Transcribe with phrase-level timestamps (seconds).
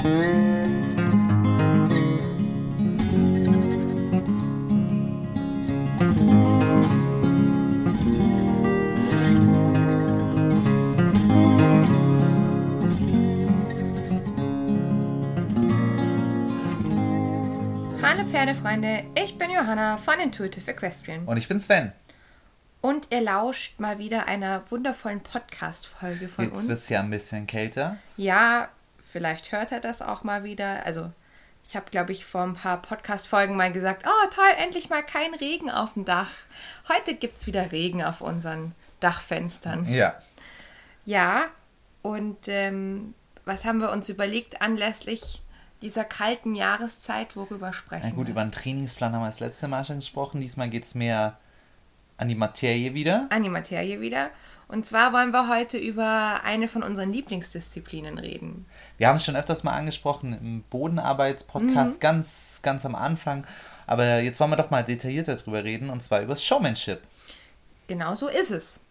[0.00, 0.12] Hallo
[18.30, 21.24] Pferdefreunde, ich bin Johanna von Intuitive Equestrian.
[21.24, 21.92] Und ich bin Sven.
[22.80, 26.68] Und ihr lauscht mal wieder einer wundervollen Podcast-Folge von Jetzt uns.
[26.68, 27.96] wird es ja ein bisschen kälter.
[28.16, 28.68] Ja,
[29.10, 30.84] vielleicht hört er das auch mal wieder.
[30.86, 31.10] Also,
[31.68, 35.34] ich habe, glaube ich, vor ein paar Podcast-Folgen mal gesagt, oh toll, endlich mal kein
[35.34, 36.30] Regen auf dem Dach.
[36.88, 39.86] Heute gibt es wieder Regen auf unseren Dachfenstern.
[39.88, 40.14] Ja.
[41.04, 41.44] Ja,
[42.02, 45.42] und ähm, was haben wir uns überlegt anlässlich
[45.80, 48.32] dieser kalten Jahreszeit, worüber sprechen Na gut, wir?
[48.32, 50.40] über einen Trainingsplan haben wir das letzte Mal schon gesprochen.
[50.40, 51.38] Diesmal geht es mehr
[52.16, 53.26] an die Materie wieder.
[53.30, 54.30] an die Materie wieder.
[54.68, 58.66] Und zwar wollen wir heute über eine von unseren Lieblingsdisziplinen reden.
[58.98, 62.00] Wir haben es schon öfters mal angesprochen im Bodenarbeitspodcast, Mhm.
[62.00, 63.46] ganz, ganz am Anfang.
[63.86, 67.00] Aber jetzt wollen wir doch mal detaillierter drüber reden und zwar über das Showmanship.
[67.86, 68.84] Genau so ist es.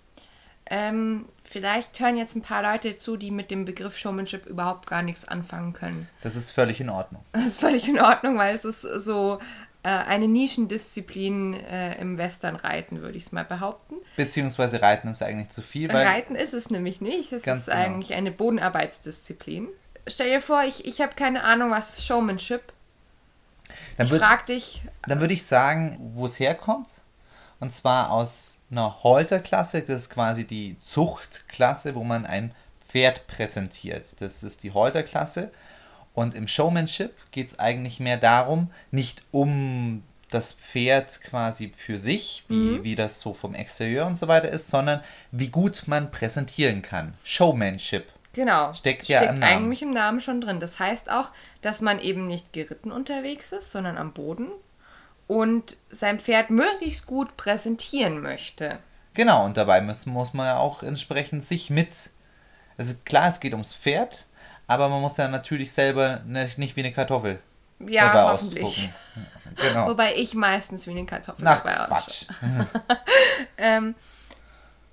[0.69, 5.01] Ähm, vielleicht hören jetzt ein paar Leute zu, die mit dem Begriff Showmanship überhaupt gar
[5.03, 6.09] nichts anfangen können.
[6.23, 7.23] Das ist völlig in Ordnung.
[7.31, 9.39] Das ist völlig in Ordnung, weil es ist so
[9.89, 13.95] eine Nischendisziplin äh, im Westernreiten, würde ich es mal behaupten.
[14.15, 17.31] Beziehungsweise Reiten ist eigentlich zu viel, weil Reiten ist es nämlich nicht.
[17.31, 17.77] Es ist genau.
[17.77, 19.67] eigentlich eine Bodenarbeitsdisziplin.
[20.07, 22.61] Stell dir vor, ich, ich habe keine Ahnung, was Showmanship.
[23.97, 26.89] dann, Ich frage dich, dann würde ich sagen, wo es herkommt.
[27.59, 32.53] Und zwar aus einer Halterklasse, das ist quasi die Zuchtklasse, wo man ein
[32.87, 34.21] Pferd präsentiert.
[34.21, 35.51] Das ist die Halterklasse.
[36.17, 40.01] Und im Showmanship geht es eigentlich mehr darum, nicht um
[40.31, 44.67] das Pferd quasi für sich, wie, wie das so vom Exterieur und so weiter ist,
[44.67, 45.01] sondern
[45.31, 47.13] wie gut man präsentieren kann.
[47.23, 48.07] Showmanship.
[48.33, 48.73] Genau.
[48.73, 49.43] Steckt ja im Namen.
[49.43, 50.59] eigentlich im Namen schon drin.
[50.59, 51.29] Das heißt auch,
[51.61, 54.47] dass man eben nicht geritten unterwegs ist, sondern am Boden
[55.27, 58.79] und sein Pferd möglichst gut präsentieren möchte.
[59.13, 62.09] Genau, und dabei muss, muss man ja auch entsprechend sich mit.
[62.75, 64.25] Also klar, es geht ums Pferd,
[64.67, 67.39] aber man muss ja natürlich selber nicht, nicht wie eine Kartoffel
[67.79, 68.89] Ja, dabei hoffentlich.
[69.55, 69.87] Genau.
[69.89, 72.25] Wobei ich meistens wie eine Kartoffel Ach, dabei Quatsch.
[72.29, 73.95] ausschaue.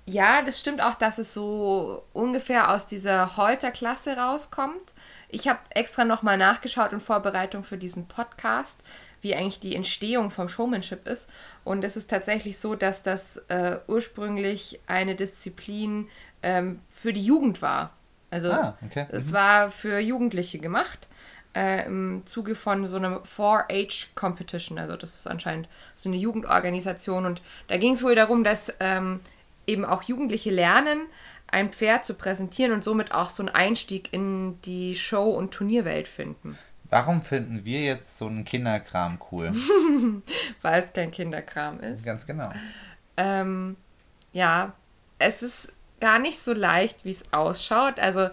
[0.07, 4.93] Ja, das stimmt auch, dass es so ungefähr aus dieser Holter-Klasse rauskommt.
[5.29, 8.81] Ich habe extra nochmal nachgeschaut in Vorbereitung für diesen Podcast,
[9.21, 11.31] wie eigentlich die Entstehung vom Showmanship ist.
[11.63, 16.07] Und es ist tatsächlich so, dass das äh, ursprünglich eine Disziplin
[16.43, 17.91] ähm, für die Jugend war.
[18.35, 19.05] Also Ah, okay.
[19.11, 21.07] es war für Jugendliche gemacht.
[21.55, 24.77] Äh, Im Zuge von so einem 4-H-Competition.
[24.77, 27.25] Also das ist anscheinend so eine Jugendorganisation.
[27.25, 29.21] Und da ging es wohl darum, dass ähm,
[29.65, 30.99] eben auch Jugendliche lernen,
[31.47, 36.09] ein Pferd zu präsentieren und somit auch so einen Einstieg in die Show- und Turnierwelt
[36.09, 36.57] finden.
[36.89, 39.53] Warum finden wir jetzt so einen Kinderkram cool?
[40.61, 42.03] Weil es kein Kinderkram ist.
[42.03, 42.49] Ganz genau.
[43.15, 43.77] Ähm,
[44.33, 44.73] ja,
[45.19, 47.99] es ist gar nicht so leicht, wie es ausschaut.
[47.99, 48.29] Also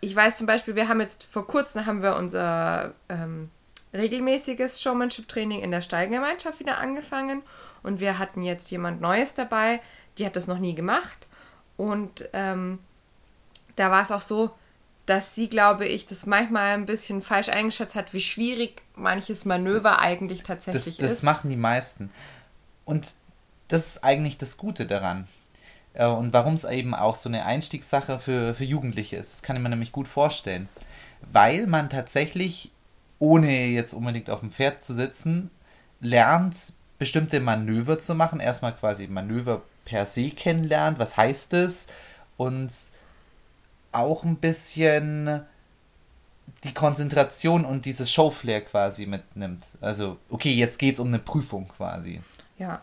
[0.00, 3.50] ich weiß zum Beispiel, wir haben jetzt vor kurzem haben wir unser ähm,
[3.94, 7.42] regelmäßiges Showmanship-Training in der Steigengemeinschaft wieder angefangen
[7.82, 9.80] und wir hatten jetzt jemand Neues dabei,
[10.18, 11.26] die hat das noch nie gemacht
[11.76, 12.78] und ähm,
[13.76, 14.50] da war es auch so,
[15.06, 19.98] dass sie, glaube ich, das manchmal ein bisschen falsch eingeschätzt hat, wie schwierig manches Manöver
[19.98, 21.22] eigentlich Das, tatsächlich das ist.
[21.22, 22.10] machen die meisten.
[22.84, 23.08] Und
[23.68, 25.26] das ist eigentlich das Gute daran.
[25.94, 29.32] Äh, Und warum es eben auch so eine Einstiegssache für, für Jugendliche ist.
[29.32, 30.68] Das kann ich mir nämlich gut vorstellen.
[31.32, 32.72] Weil man tatsächlich,
[33.18, 35.50] ohne jetzt unbedingt auf dem Pferd zu sitzen,
[36.00, 36.56] lernt,
[36.98, 38.40] bestimmte Manöver zu machen.
[38.40, 40.98] Erstmal quasi Manöver per se kennenlernt.
[40.98, 41.88] Was heißt es?
[42.36, 42.72] Und
[43.92, 45.42] auch ein bisschen
[46.64, 49.62] die Konzentration und dieses Showflair quasi mitnimmt.
[49.80, 52.20] Also, okay, jetzt geht's um eine Prüfung quasi.
[52.58, 52.80] Ja.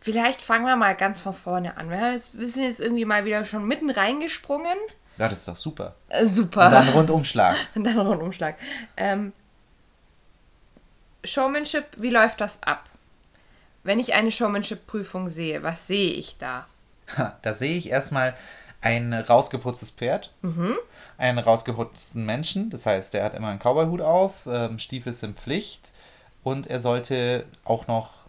[0.00, 1.90] Vielleicht fangen wir mal ganz von vorne an.
[1.90, 4.76] Wir, jetzt, wir sind jetzt irgendwie mal wieder schon mitten reingesprungen.
[5.18, 5.94] Ja, das ist doch super.
[6.08, 6.66] Äh, super.
[6.66, 7.56] Und dann Rundumschlag.
[7.74, 8.56] Und dann Rundumschlag.
[8.96, 9.32] Ähm,
[11.24, 12.88] Showmanship, wie läuft das ab?
[13.84, 16.66] Wenn ich eine Showmanship-Prüfung sehe, was sehe ich da?
[17.16, 18.34] Ha, Da sehe ich erstmal
[18.80, 20.32] ein rausgeputztes Pferd,
[21.16, 25.92] einen rausgeputzten Menschen, das heißt, der hat immer einen Cowboyhut auf, ähm, Stiefel sind Pflicht
[26.42, 28.21] und er sollte auch noch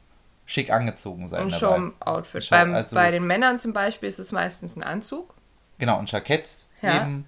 [0.46, 1.44] schick angezogen sein.
[1.44, 1.52] Ein.
[1.52, 2.52] Show-Outfit.
[2.52, 5.34] Also- bei den Männern zum Beispiel ist es meistens ein Anzug.
[5.80, 6.50] Genau, ein Jackett
[6.82, 7.02] Ja.
[7.04, 7.26] eben.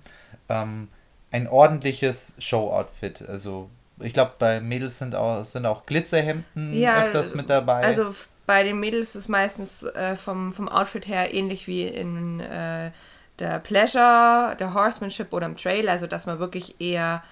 [0.50, 0.90] Ähm,
[1.32, 3.24] ein ordentliches Show-Outfit.
[3.28, 3.70] Also,
[4.00, 7.84] ich glaube, bei Mädels sind auch, sind auch Glitzerhemden öfters mit dabei.
[7.84, 8.14] Also
[8.46, 12.92] bei den Mädels ist es meistens äh, vom, vom Outfit her ähnlich wie in äh,
[13.40, 17.24] der Pleasure, der Horsemanship oder im Trail, also dass man wirklich eher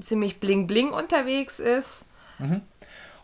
[0.00, 2.06] ziemlich bling bling unterwegs ist.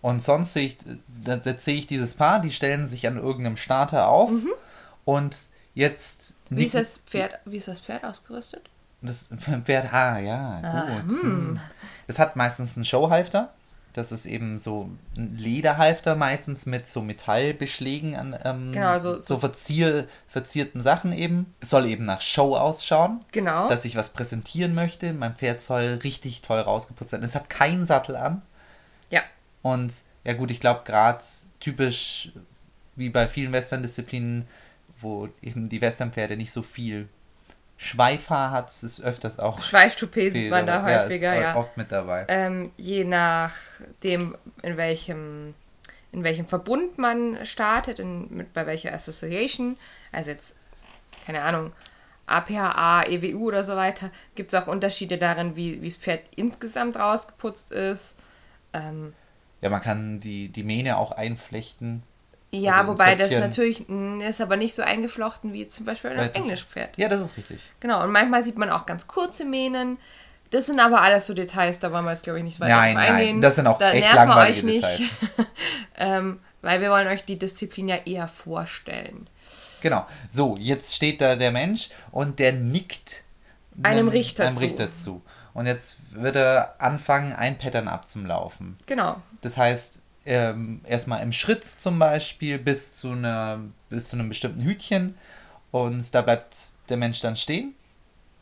[0.01, 0.79] Und sonst sehe ich,
[1.25, 4.31] da, da sehe ich dieses Paar, die stellen sich an irgendeinem Starter auf
[5.05, 5.37] und
[5.75, 6.39] jetzt.
[6.51, 8.63] Wie ist das Pferd, wie ist das Pferd ausgerüstet?
[9.03, 9.29] Das
[9.65, 11.23] Pferd, ah, ja, Ah, gut.
[11.23, 11.61] Hm.
[12.07, 13.53] Es hat meistens einen Showhalfter.
[13.95, 19.39] Das ist eben so ein Lederhalfter, meistens mit so Metallbeschlägen an ähm, Genau, so- so
[19.39, 21.53] verzier, verzierten Sachen eben.
[21.61, 23.19] Es soll eben nach Show ausschauen.
[23.33, 23.69] Genau.
[23.69, 25.13] Dass ich was präsentieren möchte.
[25.13, 27.25] Mein Pferd soll richtig toll rausgeputzt sein.
[27.25, 28.43] Es hat keinen Sattel an.
[29.11, 29.23] ja.
[29.63, 29.95] Und
[30.25, 31.25] ja gut, ich glaube gerade
[31.61, 32.33] typisch
[32.97, 34.47] wie bei vielen Western-Disziplinen,
[35.01, 37.09] wo eben die Westernpferde nicht so viel
[37.77, 41.57] Schweifhaar hat, ist öfters auch Schweiftoupet sieht man da Ja, häufiger, ist ja.
[41.57, 42.27] oft mit dabei.
[42.27, 45.55] Ähm, je nachdem, in welchem,
[46.11, 49.77] in welchem Verbund man startet, in, mit, bei welcher Association,
[50.11, 50.57] also jetzt,
[51.25, 51.73] keine Ahnung,
[52.27, 56.97] APHA, EWU oder so weiter, gibt es auch Unterschiede darin, wie, wie das Pferd insgesamt
[56.97, 58.19] rausgeputzt ist.
[58.73, 59.15] Ähm,
[59.61, 62.03] Ja, man kann die, die Mähne auch einflechten.
[62.53, 66.17] ja, Also wobei das natürlich mh, ist aber nicht so eingeflochten wie zum Beispiel ein
[66.19, 66.91] das- Englischpferd.
[66.97, 67.59] Ja, das ist richtig.
[67.81, 69.99] Genau, und manchmal sieht man auch ganz kurze Mähnen.
[70.51, 72.95] Das sind aber alles so Details, da wollen wir jetzt, glaube ich, nicht weiter Nein,
[72.97, 73.41] drauf nein, eingehen.
[73.43, 75.11] das sind auch da echt nerven wir langweilige euch nicht.
[75.97, 79.29] ähm, weil wir wollen euch die Disziplin ja eher vorstellen.
[79.83, 80.07] Genau.
[80.31, 83.25] So, jetzt steht da der Mensch und der nickt
[83.83, 84.61] Einem Richter einem zu.
[84.61, 85.23] Richter zu.
[85.55, 88.77] Und jetzt wird er anfangen, ein Pattern abzulaufen.
[88.87, 89.21] Genau.
[89.41, 94.63] Das heißt, ähm, erstmal im Schritt zum Beispiel bis zu, einer, bis zu einem bestimmten
[94.63, 95.17] Hütchen
[95.71, 96.57] und da bleibt
[96.89, 97.75] der Mensch dann stehen.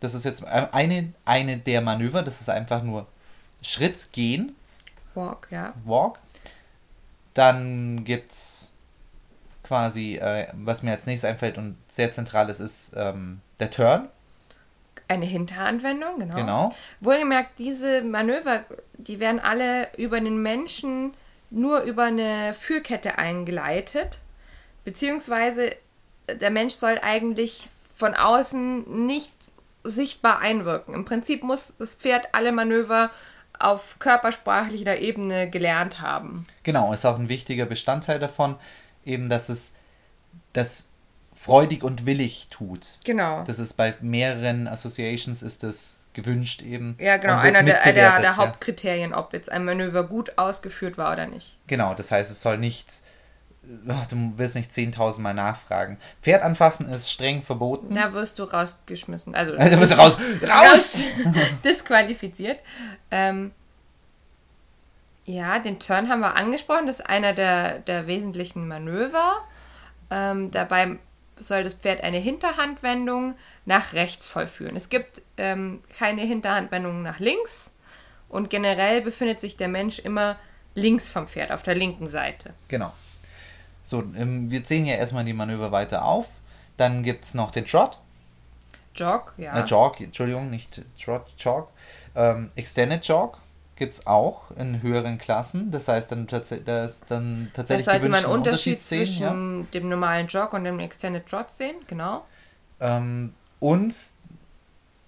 [0.00, 3.06] Das ist jetzt eine, eine der Manöver, das ist einfach nur
[3.62, 4.54] Schritt gehen,
[5.16, 5.72] Walk, ja.
[5.84, 6.18] Walk.
[7.34, 8.72] Dann gibt's
[9.62, 14.08] quasi, äh, was mir als nächstes einfällt und sehr zentral ist, ist ähm, der Turn.
[15.08, 16.34] Eine Hinteranwendung, genau.
[16.34, 16.74] Genau.
[17.00, 18.64] Wohlgemerkt, diese Manöver,
[18.94, 21.14] die werden alle über den Menschen
[21.50, 24.18] nur über eine Führkette eingeleitet.
[24.84, 25.70] Beziehungsweise
[26.28, 29.32] der Mensch soll eigentlich von außen nicht
[29.84, 30.94] sichtbar einwirken.
[30.94, 33.10] Im Prinzip muss das Pferd alle Manöver
[33.58, 36.46] auf körpersprachlicher Ebene gelernt haben.
[36.62, 38.56] Genau, ist auch ein wichtiger Bestandteil davon,
[39.04, 39.76] eben, dass es
[40.52, 40.90] das
[41.36, 42.98] freudig und willig tut.
[43.04, 43.44] Genau.
[43.44, 46.96] Das ist bei mehreren Associations ist das gewünscht eben.
[46.98, 47.36] ja, genau.
[47.36, 48.36] Einer der, der, der ja.
[48.38, 51.58] Hauptkriterien, ob jetzt ein Manöver gut ausgeführt war oder nicht.
[51.66, 53.02] Genau, das heißt, es soll nicht,
[53.86, 55.98] oh, du willst nicht 10.000 Mal nachfragen.
[56.22, 57.94] Pferd anfassen ist streng verboten.
[57.94, 59.34] Da wirst du rausgeschmissen.
[59.34, 61.04] Also, Also, du bist raus, raus!
[61.64, 62.60] disqualifiziert.
[63.10, 63.52] Ähm,
[65.26, 66.86] ja, den Turn haben wir angesprochen.
[66.86, 69.44] Das ist einer der, der wesentlichen Manöver.
[70.10, 70.98] Ähm, dabei
[71.36, 73.34] soll das Pferd eine Hinterhandwendung
[73.64, 74.76] nach rechts vollführen.
[74.76, 77.74] Es gibt ähm, keine Hinterhandwendung nach links
[78.28, 80.36] und generell befindet sich der Mensch immer
[80.74, 82.54] links vom Pferd, auf der linken Seite.
[82.68, 82.92] Genau.
[83.84, 86.30] So, ähm, wir zählen ja erstmal die Manöver weiter auf.
[86.76, 87.98] Dann gibt es noch den Trot.
[88.94, 89.60] Jog, ja.
[89.60, 91.68] Äh, Jog, Entschuldigung, nicht Trot, Jog.
[92.14, 93.38] Ähm, Extended Jog
[93.76, 95.70] gibt es auch in höheren Klassen.
[95.70, 98.98] Das heißt, dann, tats da ist dann Da tatsächlich sollte man einen gewünschten Unterschied sehen,
[99.00, 99.06] ja.
[99.06, 102.26] zwischen dem normalen Jog und dem Extended Trot sehen, genau.
[102.80, 103.94] Ähm, und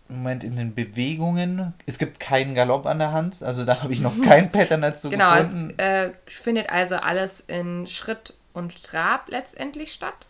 [0.09, 1.75] Moment in den Bewegungen.
[1.85, 5.11] Es gibt keinen Galopp an der Hand, also da habe ich noch kein Pattern dazu
[5.11, 5.79] Genau, es gefunden.
[5.79, 10.29] äh, findet also alles in Schritt und Trab letztendlich statt.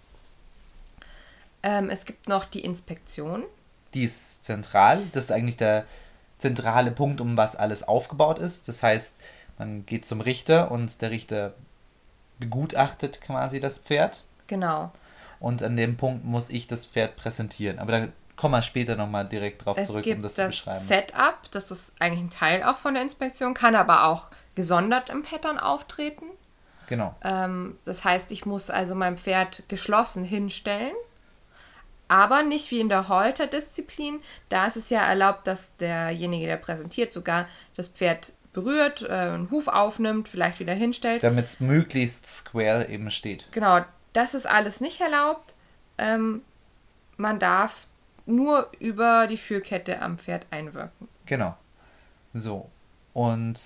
[1.62, 3.44] Ähm, es gibt noch die Inspektion.
[3.94, 5.02] Die ist zentral.
[5.12, 5.84] Das ist eigentlich der
[6.38, 8.68] zentrale Punkt, um was alles aufgebaut ist.
[8.68, 9.16] Das heißt,
[9.58, 11.54] man geht zum Richter und der Richter
[12.38, 14.24] begutachtet quasi das Pferd.
[14.46, 14.92] Genau.
[15.40, 17.78] Und an dem Punkt muss ich das Pferd präsentieren.
[17.78, 20.64] Aber da kommen wir später nochmal direkt drauf Es zurück, gibt um das, das, zu
[20.64, 20.80] beschreiben.
[20.80, 25.22] Setup, das ist eigentlich ein Teil auch von der Inspektion, kann aber auch gesondert im
[25.22, 26.24] Pattern auftreten.
[26.88, 27.14] Genau.
[27.22, 30.94] Ähm, das heißt, ich muss also mein Pferd geschlossen hinstellen.
[32.08, 34.20] Aber nicht wie in der Holter-Disziplin.
[34.48, 37.46] Da ist es ja erlaubt, dass derjenige, der präsentiert, sogar
[37.76, 41.22] das Pferd berührt, äh, einen Huf aufnimmt, vielleicht wieder hinstellt.
[41.22, 43.46] Damit es möglichst square eben steht.
[43.52, 43.84] Genau,
[44.14, 45.54] das ist alles nicht erlaubt.
[45.98, 46.42] Ähm,
[47.18, 47.86] man darf
[48.24, 51.08] nur über die Führkette am Pferd einwirken.
[51.26, 51.56] Genau.
[52.32, 52.70] So.
[53.12, 53.60] Und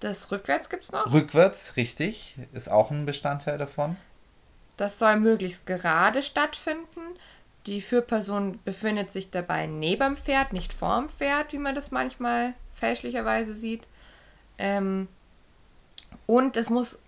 [0.00, 1.12] Das rückwärts gibt es noch.
[1.12, 3.96] rückwärts, richtig, ist auch ein Bestandteil davon.
[4.78, 7.00] Das soll möglichst gerade stattfinden.
[7.66, 12.54] Die Führperson befindet sich dabei neben dem Pferd, nicht vorm Pferd, wie man das manchmal
[12.74, 13.82] fälschlicherweise sieht.
[14.56, 15.08] Ähm,
[16.24, 17.02] und es muss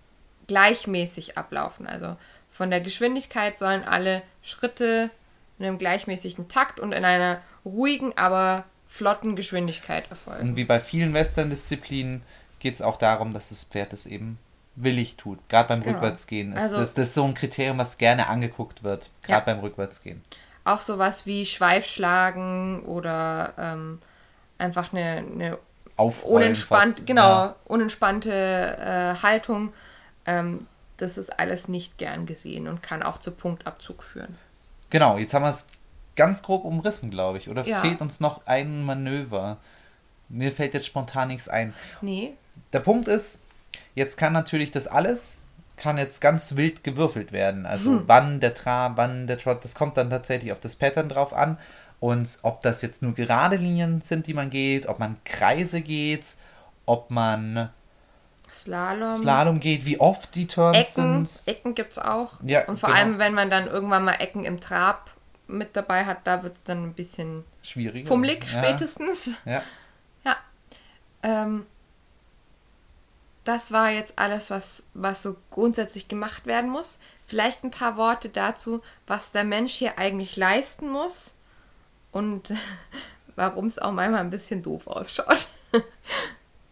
[0.47, 1.87] gleichmäßig ablaufen.
[1.87, 2.17] Also
[2.51, 5.09] von der Geschwindigkeit sollen alle Schritte
[5.57, 10.49] in einem gleichmäßigen Takt und in einer ruhigen, aber flotten Geschwindigkeit erfolgen.
[10.49, 12.21] Und wie bei vielen Western-Disziplinen
[12.59, 14.37] geht es auch darum, dass das Pferd es eben
[14.83, 15.39] willig tut.
[15.49, 15.95] Gerade beim Genau.
[15.99, 16.53] Rückwärtsgehen.
[16.53, 19.09] Ist Also- das, das ist so ein Kriterium, was gerne angeguckt wird.
[19.23, 19.53] Gerade Ja.
[19.53, 20.21] beim Rückwärtsgehen.
[20.63, 23.99] Auch sowas wie Schweifschlagen oder ähm,
[24.57, 25.57] einfach eine, eine
[25.97, 27.07] Aufrollen unentspannt, fast.
[27.07, 27.55] genau, Ja.
[27.65, 29.73] unentspannte äh, Haltung.
[30.25, 34.37] Ähm, das ist alles nicht gern gesehen und kann auch zu Punktabzug führen.
[34.91, 35.67] Genau, jetzt haben wir es
[36.15, 37.49] ganz grob umrissen, glaube ich.
[37.49, 37.79] Oder Ja.
[37.81, 39.57] fehlt uns noch ein Manöver?
[40.29, 41.73] Mir fällt jetzt spontan nichts ein.
[42.01, 42.33] Nee,
[42.73, 43.45] Der Punkt ist,
[43.95, 47.65] jetzt kann natürlich das alles, kann jetzt ganz wild gewürfelt werden.
[47.65, 48.03] Also Hm.
[48.07, 51.57] wann der Trab, wann der Trot, das kommt dann tatsächlich auf das Pattern drauf an.
[51.99, 56.25] Und ob das jetzt nur gerade Linien sind, die man geht, ob man Kreise geht,
[56.85, 57.69] ob man
[58.51, 59.11] Slalom.
[59.17, 61.41] Slalom geht, wie oft die Turns Ecken, sind.
[61.45, 62.33] Ecken gibt es auch.
[62.43, 63.01] Ja, und vor genau.
[63.01, 65.09] allem, wenn man dann irgendwann mal Ecken im Trab
[65.47, 68.07] mit dabei hat, da wird es dann ein bisschen Schwierig.
[68.07, 68.59] fummelig ja.
[68.59, 69.31] spätestens.
[69.45, 69.63] Ja.
[70.25, 70.35] Ja.
[71.23, 71.65] Ähm,
[73.43, 76.99] das war jetzt alles, was, was so grundsätzlich gemacht werden muss.
[77.25, 81.37] Vielleicht ein paar Worte dazu, was der Mensch hier eigentlich leisten muss
[82.11, 82.51] und
[83.35, 85.47] warum es auch manchmal ein bisschen doof ausschaut.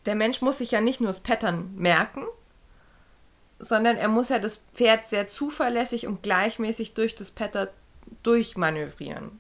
[0.06, 2.24] Der Mensch muss sich ja nicht nur das Pattern merken,
[3.60, 7.68] sondern er muss ja das Pferd sehr zuverlässig und gleichmäßig durch das Pattern
[8.24, 9.40] durchmanövrieren.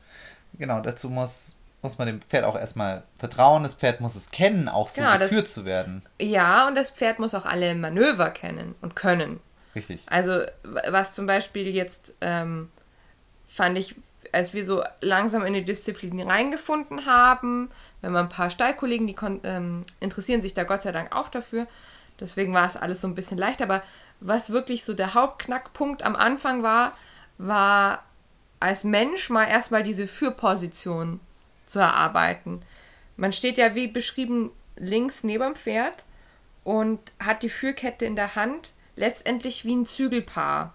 [0.54, 3.64] Genau, dazu muss, muss man dem Pferd auch erstmal vertrauen.
[3.64, 6.04] Das Pferd muss es kennen, auch so Genau, das- geführt zu werden.
[6.20, 9.40] Ja, und das Pferd muss auch alle Manöver kennen und können.
[9.76, 10.02] Richtig.
[10.08, 12.70] Also, was zum Beispiel jetzt ähm,
[13.48, 13.96] fand ich,
[14.32, 17.70] als wir so langsam in die Disziplin reingefunden haben,
[18.02, 21.30] wenn man ein paar Stallkollegen, die kon- ähm, interessieren sich da Gott sei Dank auch
[21.30, 21.66] dafür.
[22.20, 23.62] Deswegen war es alles so ein bisschen leicht.
[23.62, 23.82] Aber
[24.20, 26.92] was wirklich so der Hauptknackpunkt am Anfang war,
[27.38, 28.04] war
[28.60, 31.22] als Mensch mal erstmal diese Führposition
[31.70, 32.62] zu erarbeiten.
[33.18, 36.04] Man steht ja wie beschrieben links neben dem Pferd
[36.64, 40.74] und hat die Führkette in der Hand, letztendlich wie ein Zügelpaar.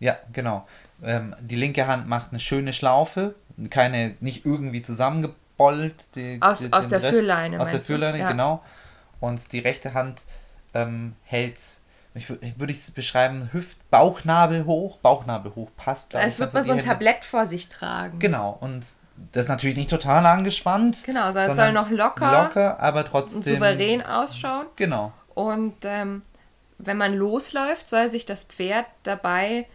[0.00, 0.66] Ja, genau.
[1.02, 3.34] Ähm, die linke Hand macht eine schöne Schlaufe,
[3.70, 6.16] keine, nicht irgendwie zusammengebollt.
[6.16, 7.80] Die, Aus- die, aus der Führleine, Aus der?
[7.80, 8.30] Führleine, Ja.
[8.30, 8.62] genau.
[9.20, 10.22] Und die rechte Hand
[10.74, 11.60] ähm, hält,
[12.14, 14.96] ich, wür- ich würde ich es beschreiben, Hüft, Bauchnabel hoch.
[14.98, 16.14] Bauchnabel hoch passt.
[16.14, 16.80] Als würde man so ein.
[16.80, 18.18] Tablett vor sich tragen.
[18.18, 18.84] Genau, und
[19.32, 21.02] das ist natürlich nicht total angespannt.
[21.04, 23.42] Genau, sondern es soll noch locker Locker, aber und trotzdem.
[23.54, 24.66] souverän ausschauen.
[24.76, 25.12] Genau.
[25.34, 26.22] Und ähm,
[26.78, 29.66] wenn man losläuft, soll sich das Pferd dabei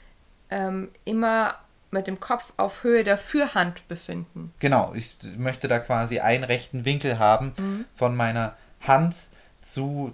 [0.50, 1.56] ähm, immer
[1.90, 4.54] mit dem Kopf auf Höhe der Führhand befinden.
[4.60, 7.86] Genau, ich möchte da quasi einen rechten Winkel haben Mhm.
[7.96, 9.16] von meiner Hand
[9.62, 10.14] zu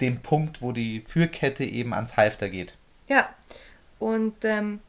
[0.00, 2.74] dem Punkt, wo die Führkette eben ans Halfter geht.
[3.06, 3.28] Ja.
[4.00, 4.80] Und ähm,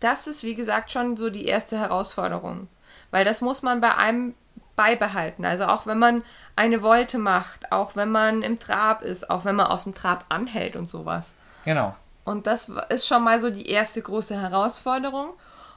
[0.00, 2.66] das ist, wie gesagt, schon so die erste Herausforderung.
[3.10, 4.34] Weil das muss man bei einem
[4.76, 5.44] beibehalten.
[5.44, 6.22] Also auch wenn man
[6.56, 10.24] eine Volte macht, auch wenn man im Trab ist, auch wenn man aus dem Trab
[10.28, 11.34] anhält und sowas.
[11.64, 11.94] Genau.
[12.24, 15.30] Und das ist schon mal so die erste große Herausforderung.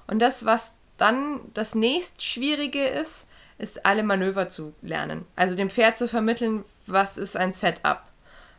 [0.08, 5.26] Und das, was dann das nächst Schwierige ist, ist alle Manöver zu lernen.
[5.36, 8.02] Also dem Pferd zu vermitteln, was ist ein Setup?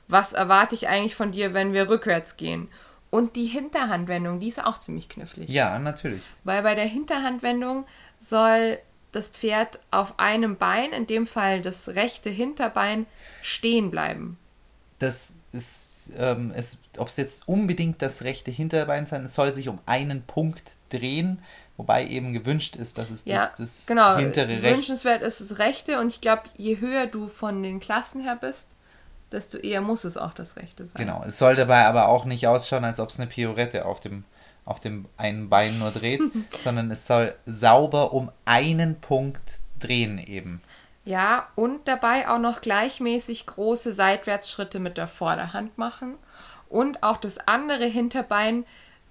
[0.09, 2.69] Was erwarte ich eigentlich von dir, wenn wir rückwärts gehen?
[3.11, 5.49] Und die Hinterhandwendung, die ist auch ziemlich knifflig.
[5.49, 6.23] Ja, natürlich.
[6.45, 7.87] Weil bei der Hinterhandwendung
[8.19, 8.79] soll
[9.13, 13.07] das Pferd auf einem Bein, in dem Fall das rechte Hinterbein,
[13.43, 14.39] stehen bleiben.
[14.99, 19.69] Das ist, ähm, es, ob es jetzt unbedingt das rechte Hinterbein sein, es soll sich
[19.69, 21.43] um einen Punkt drehen,
[21.77, 24.17] wobei eben gewünscht ist, dass es Ja, das, das genau.
[24.17, 24.77] hintere Recht.
[24.77, 28.73] Wünschenswert ist das Rechte und ich glaube, je höher du von den Klassen her bist,
[29.33, 31.05] desto eher muss es auch das Rechte sein.
[31.05, 31.23] Genau.
[31.27, 34.25] Es soll dabei aber auch nicht ausschauen, als ob es eine Piorette auf dem,
[34.67, 36.21] auf dem einen Bein nur dreht,
[36.63, 40.61] sondern es soll sauber um einen Punkt drehen eben.
[41.07, 46.17] Ja, und dabei auch noch gleichmäßig große Seitwärtsschritte mit der Vorderhand machen
[46.69, 48.65] und auch das andere Hinterbein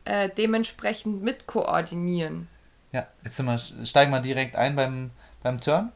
[0.04, 2.50] äh, dementsprechend mit koordinieren.
[2.92, 5.92] Ja, jetzt sind wir, steigen wir direkt ein beim, beim Turn,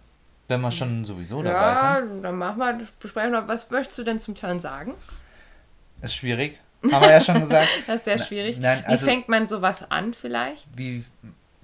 [0.47, 2.23] wenn wir schon sowieso dabei Ja, sind.
[2.23, 4.93] dann machen wir, besprechen wir, was möchtest du denn zum Turn sagen?
[6.01, 6.57] Ist schwierig,
[6.91, 7.67] haben wir ja schon gesagt.
[7.87, 8.59] Das ist sehr Na- schwierig.
[8.59, 10.65] nein, also- Wie fängt man sowas an vielleicht?
[10.75, 11.03] Wie,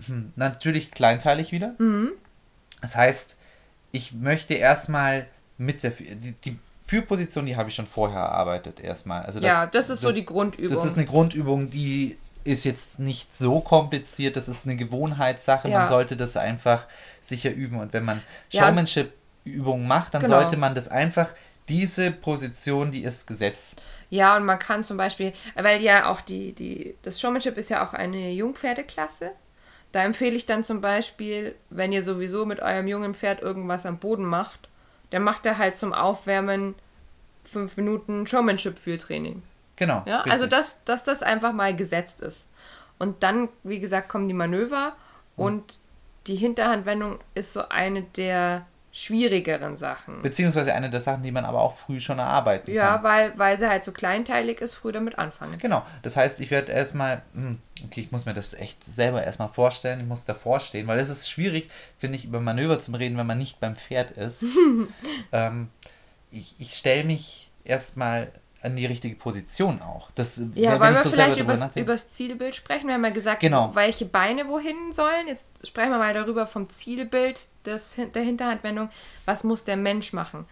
[0.08, 1.74] hm, natürlich kleinteilig wieder.
[1.78, 2.12] Mhm.
[2.82, 3.38] Das heißt,
[3.92, 5.26] ich möchte erstmal
[5.58, 9.24] mit der, die, die Führposition, die habe ich schon vorher erarbeitet erstmal.
[9.24, 10.76] Also ja, das ist so die Grundübung.
[10.76, 15.80] Das ist eine Grundübung, die ist jetzt nicht so kompliziert, das ist eine Gewohnheitssache, Ja.
[15.80, 16.86] man sollte das einfach
[17.22, 17.80] sicher üben.
[17.80, 18.22] Und wenn man.
[18.54, 20.40] Showmanship-Übungen macht, dann Genau.
[20.42, 21.30] sollte man das einfach,
[21.70, 23.78] diese Position, die ist Gesetz.
[24.16, 27.86] Ja, und man kann zum Beispiel, weil ja auch die, die, das Showmanship ist ja
[27.86, 29.32] auch eine Jungpferdeklasse.
[29.92, 33.98] da empfehle ich dann zum Beispiel, wenn ihr sowieso mit eurem jungen Pferd irgendwas am
[33.98, 34.70] Boden macht,
[35.12, 36.76] dann macht er halt zum Aufwärmen
[37.44, 39.44] fünf Minuten Showmanship für Training.
[39.76, 40.04] Genau.
[40.06, 40.32] Ja, richtig.
[40.32, 42.50] also dass, dass das einfach mal gesetzt ist.
[42.98, 44.96] Und dann, wie gesagt, kommen die Manöver
[45.36, 45.80] und
[46.28, 48.66] die Hinterhandwendung ist so eine der
[48.98, 50.22] schwierigeren Sachen.
[50.22, 53.04] Beziehungsweise eine der Sachen, die man aber auch früh schon erarbeiten Ja, kann.
[53.04, 55.58] weil, weil sie halt so kleinteilig ist, früh damit anfangen.
[55.58, 55.86] Genau.
[56.02, 60.00] Das heißt, ich werde erstmal, hm, okay, ich muss mir das echt selber erstmal vorstellen,
[60.00, 63.28] ich muss davor stehen, weil es ist schwierig, finde ich, über Manöver zu reden, wenn
[63.28, 64.46] man nicht beim Pferd ist.
[65.34, 65.68] ähm,
[66.32, 68.32] ich ich stelle mich erstmal
[68.66, 70.10] an die richtige Position auch.
[70.16, 72.88] Das, Ja, wenn wollen ich wir so vielleicht übers, übers Zielbild sprechen?
[72.88, 73.74] Wir haben ja gesagt, Genau.
[73.76, 75.28] welche Beine wohin sollen.
[75.28, 78.90] Jetzt sprechen wir mal darüber vom Zielbild des, der Hinterhandwendung.
[79.26, 80.46] Was muss der Mensch machen?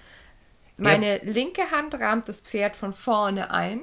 [0.78, 3.82] Meine linke Hand rahmt das Pferd von vorne ein.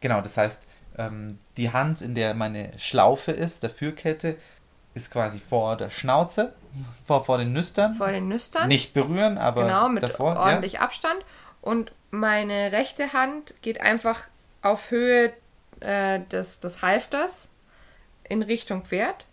[0.00, 0.66] Genau, das heißt,
[0.98, 4.36] ähm, die Hand, in der meine Schlaufe ist, der Führkette,
[4.94, 6.54] ist quasi vor der Schnauze,
[7.06, 7.94] vor, vor den Nüstern.
[7.94, 8.66] vor den Nüstern.
[8.68, 10.36] Nicht berühren, aber genau, mit davor.
[10.36, 11.18] ordentlich Abstand.
[11.60, 14.22] Und meine rechte Hand geht einfach
[14.62, 15.32] auf Höhe
[15.80, 17.52] äh, des, des Halfters
[18.28, 19.24] in Richtung Pferd.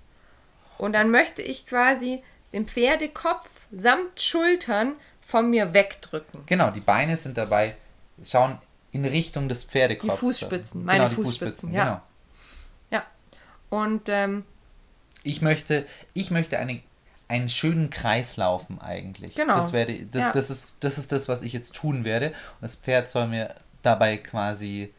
[0.78, 6.44] Und dann möchte ich quasi den Pferdekopf samt Schultern von mir wegdrücken.
[6.46, 7.76] Genau, die Beine sind dabei,
[8.24, 8.60] schauen
[8.92, 10.14] in Richtung des Pferdekopfs.
[10.14, 11.84] Die Fußspitzen, Genau, meine die Fußspitzen, Fußspitzen, ja.
[11.84, 12.02] genau.
[12.92, 13.06] Ja.
[13.70, 14.46] Und ähm,
[15.24, 16.82] Ich möchte, ich möchte eine,
[17.34, 19.36] einen schönen Kreis laufen eigentlich.
[19.36, 19.56] Genau.
[19.56, 20.32] Das, werde, das, Ja.
[20.32, 22.28] das, ist, das ist das, was ich jetzt tun werde.
[22.30, 24.94] Und das Pferd soll mir dabei quasi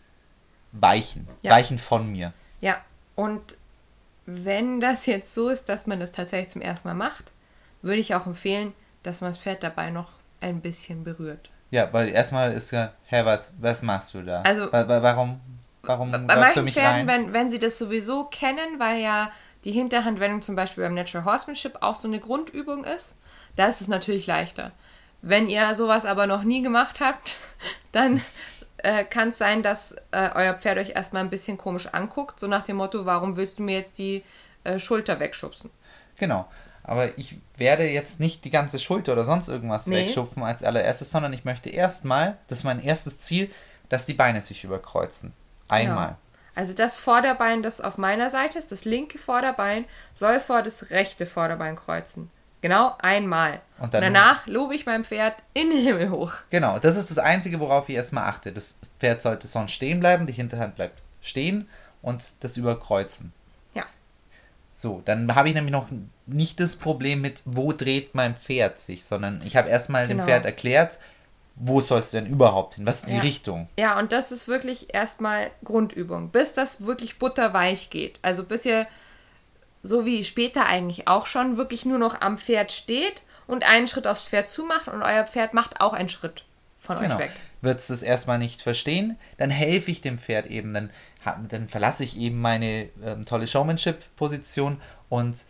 [0.72, 1.26] weichen.
[1.42, 1.52] Ja.
[1.52, 2.32] Weichen von mir.
[2.60, 2.76] ja,
[3.16, 3.56] und
[4.26, 7.30] wenn das jetzt so ist, dass man das tatsächlich zum ersten Mal macht,
[7.82, 8.72] würde ich auch empfehlen,
[9.02, 11.50] dass man das Pferd dabei noch ein bisschen berührt.
[11.70, 14.40] Ja, weil erstmal ist ja, hä, was, was machst du da?
[14.42, 15.40] Also- Wa- wa- warum,
[15.82, 17.26] warum Bei läufst du manchen mich Pferden, rein?
[17.26, 19.30] wenn, wenn sie das sowieso kennen, weil ja
[19.64, 23.16] die Hinterhandwendung zum Beispiel beim Natural Horsemanship auch so eine Grundübung ist,
[23.56, 24.72] da ist es natürlich leichter.
[25.22, 27.36] Wenn ihr sowas aber noch nie gemacht habt,
[27.92, 28.20] dann
[28.78, 32.46] äh, kann es sein, dass äh, euer Pferd euch erstmal ein bisschen komisch anguckt, so
[32.46, 34.22] nach dem Motto, warum willst du mir jetzt die
[34.64, 35.70] äh, Schulter wegschubsen?
[36.16, 36.46] Genau.
[36.82, 40.04] Aber ich werde jetzt nicht die ganze Schulter oder sonst irgendwas Nee.
[40.04, 43.50] wegschupfen als allererstes, sondern ich möchte erstmal, das ist mein erstes Ziel,
[43.88, 45.32] dass die Beine sich überkreuzen.
[45.68, 46.08] Einmal.
[46.08, 46.18] Genau.
[46.54, 51.26] Also das Vorderbein, das auf meiner Seite ist, das linke Vorderbein, soll vor das rechte
[51.26, 52.30] Vorderbein kreuzen.
[52.60, 53.60] Genau einmal.
[53.78, 56.32] Und Und, dann- danach lobe ich meinem Pferd in den Himmel hoch.
[56.50, 58.52] Genau, das ist das Einzige, worauf ich erstmal achte.
[58.52, 61.68] Das Pferd sollte sonst stehen bleiben, die Hinterhand bleibt stehen
[62.00, 63.32] und das Überkreuzen.
[63.74, 63.84] Ja.
[64.72, 65.88] So, dann habe ich nämlich noch
[66.26, 70.26] nicht das Problem mit, wo dreht mein Pferd sich, sondern ich habe erstmal dem Genau.
[70.26, 70.98] Pferd erklärt,
[71.56, 72.86] wo soll es denn überhaupt hin?
[72.86, 73.20] Was ist die Ja.
[73.22, 73.68] Richtung?
[73.78, 78.18] Ja, und das ist wirklich erstmal Grundübung, bis das wirklich butterweich geht.
[78.22, 78.86] Also bis ihr,
[79.82, 84.06] so wie später eigentlich auch schon, wirklich nur noch am Pferd steht und einen Schritt
[84.06, 86.44] aufs Pferd zumacht und euer Pferd macht auch einen Schritt
[86.80, 87.14] von Genau.
[87.14, 87.32] euch weg.
[87.62, 90.90] Wird es das erstmal nicht verstehen, dann helfe ich dem Pferd eben, dann,
[91.48, 95.44] dann verlasse ich eben meine ähm, tolle Showmanship-Position und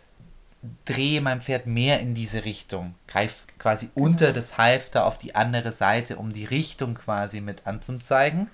[0.85, 2.95] drehe mein Pferd mehr in diese Richtung.
[3.09, 8.51] Greif quasi unter das Halfter auf die andere Seite, um die Richtung quasi mit anzuzeigen.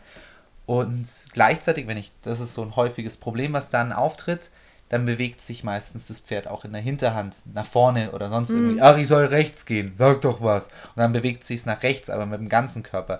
[0.67, 4.51] Und gleichzeitig, wenn ich, das ist so ein häufiges Problem, was dann auftritt,
[4.89, 8.81] dann bewegt sich meistens das Pferd auch in der Hinterhand nach vorne oder sonst irgendwie.
[8.81, 10.63] Ach, ich soll rechts gehen, sag doch was.
[10.63, 13.19] Und dann bewegt sich es nach rechts, aber mit dem ganzen Körper.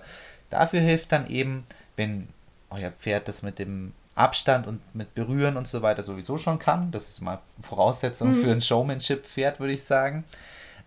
[0.49, 1.65] Dafür hilft dann eben,
[1.97, 2.29] wenn
[2.69, 6.89] euer Pferd das mit dem Abstand und mit Berühren und so weiter sowieso schon kann,
[6.91, 10.23] das ist mal Voraussetzung für ein Showmanship-Pferd, würde ich sagen,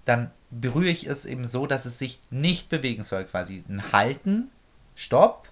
[0.05, 4.51] dann berühre ich es eben so, dass es sich nicht bewegen soll, quasi ein Halten,
[4.95, 5.49] Stopp,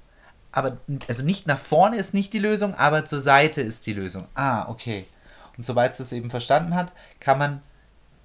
[0.53, 4.27] aber also nicht nach vorne ist nicht die Lösung, aber zur Seite ist die Lösung.
[4.35, 5.07] Ah, okay.
[5.57, 7.63] Und sobald es das eben verstanden hat, kann man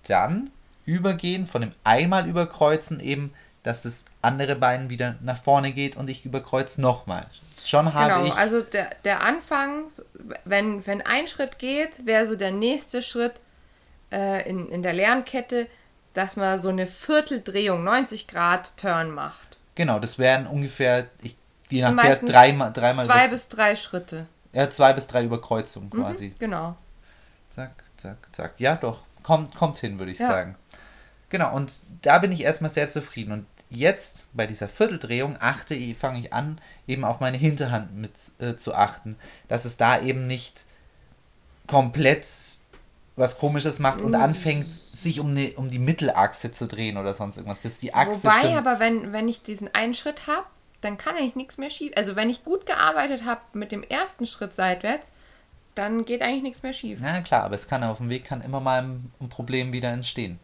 [0.07, 0.51] dann
[0.85, 6.09] übergehen von dem einmal überkreuzen eben, dass das andere Bein wieder nach vorne geht und
[6.09, 7.27] ich überkreuze nochmal.
[7.63, 9.85] Schon habe Genau, ich also der, der Anfang,
[10.45, 13.33] wenn, wenn ein Schritt geht, wäre so der nächste Schritt
[14.11, 15.67] äh, in, in der Lernkette,
[16.17, 19.57] dass man so eine Vierteldrehung, 90 Grad Turn macht.
[19.75, 21.37] genau, das wären ungefähr ich
[21.69, 24.25] je Das nach sind Pferd meistens dreimal dreimal Zwei über, bis drei Schritte.
[24.53, 26.33] ja, zwei bis drei Überkreuzungen quasi.
[26.39, 26.75] Genau.
[27.49, 28.53] Zack, zack, zack.
[28.57, 28.99] Ja, doch.
[29.23, 30.27] Kommt, kommt hin, würde ich Ja.
[30.29, 30.55] sagen.
[31.29, 33.31] Genau, und da bin ich erstmal sehr zufrieden.
[33.33, 38.13] Und jetzt bei dieser Vierteldrehung achte ich, fange ich an, eben auf meine Hinterhand mit
[38.39, 39.17] äh, zu achten,
[39.49, 40.63] dass es da eben nicht
[41.67, 42.25] komplett
[43.17, 44.67] was komisches macht und anfängt,
[45.03, 47.61] sich um, ne, um die Mittelachse zu drehen oder sonst irgendwas.
[47.61, 48.57] Das ist die Achse Wobei stimmt.
[48.57, 50.45] aber, wenn, wenn ich diesen einen Schritt habe,
[50.81, 51.91] dann kann eigentlich nichts mehr schief.
[51.95, 55.11] Also wenn ich gut gearbeitet habe mit dem ersten Schritt seitwärts,
[55.75, 56.99] dann geht eigentlich nichts mehr schief.
[57.01, 59.89] Na klar, aber es kann auf dem Weg kann immer mal ein, ein Problem wieder
[59.89, 60.39] entstehen.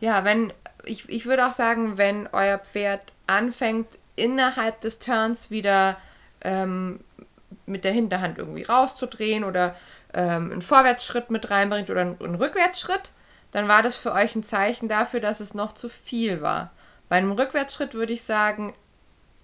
[0.00, 0.52] Ja, wenn,
[0.84, 5.96] ich, ich würde auch sagen, wenn euer Pferd anfängt, innerhalb des Turns wieder
[6.40, 7.00] ähm,
[7.66, 9.74] mit der Hinterhand irgendwie rauszudrehen oder
[10.14, 13.10] ähm, einen Vorwärtsschritt mit reinbringt oder einen, einen Rückwärtsschritt,
[13.52, 16.70] dann war das für euch ein Zeichen dafür, dass es noch zu viel war.
[17.08, 18.74] Bei einem Rückwärtsschritt würde ich sagen,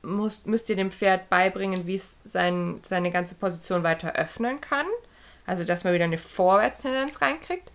[0.03, 4.87] müsst, müsst ihr dem Pferd beibringen, wie es sein, seine ganze Position weiter öffnen kann.
[5.47, 7.71] Also, dass man wieder eine Vorwärtstendenz reinkriegt.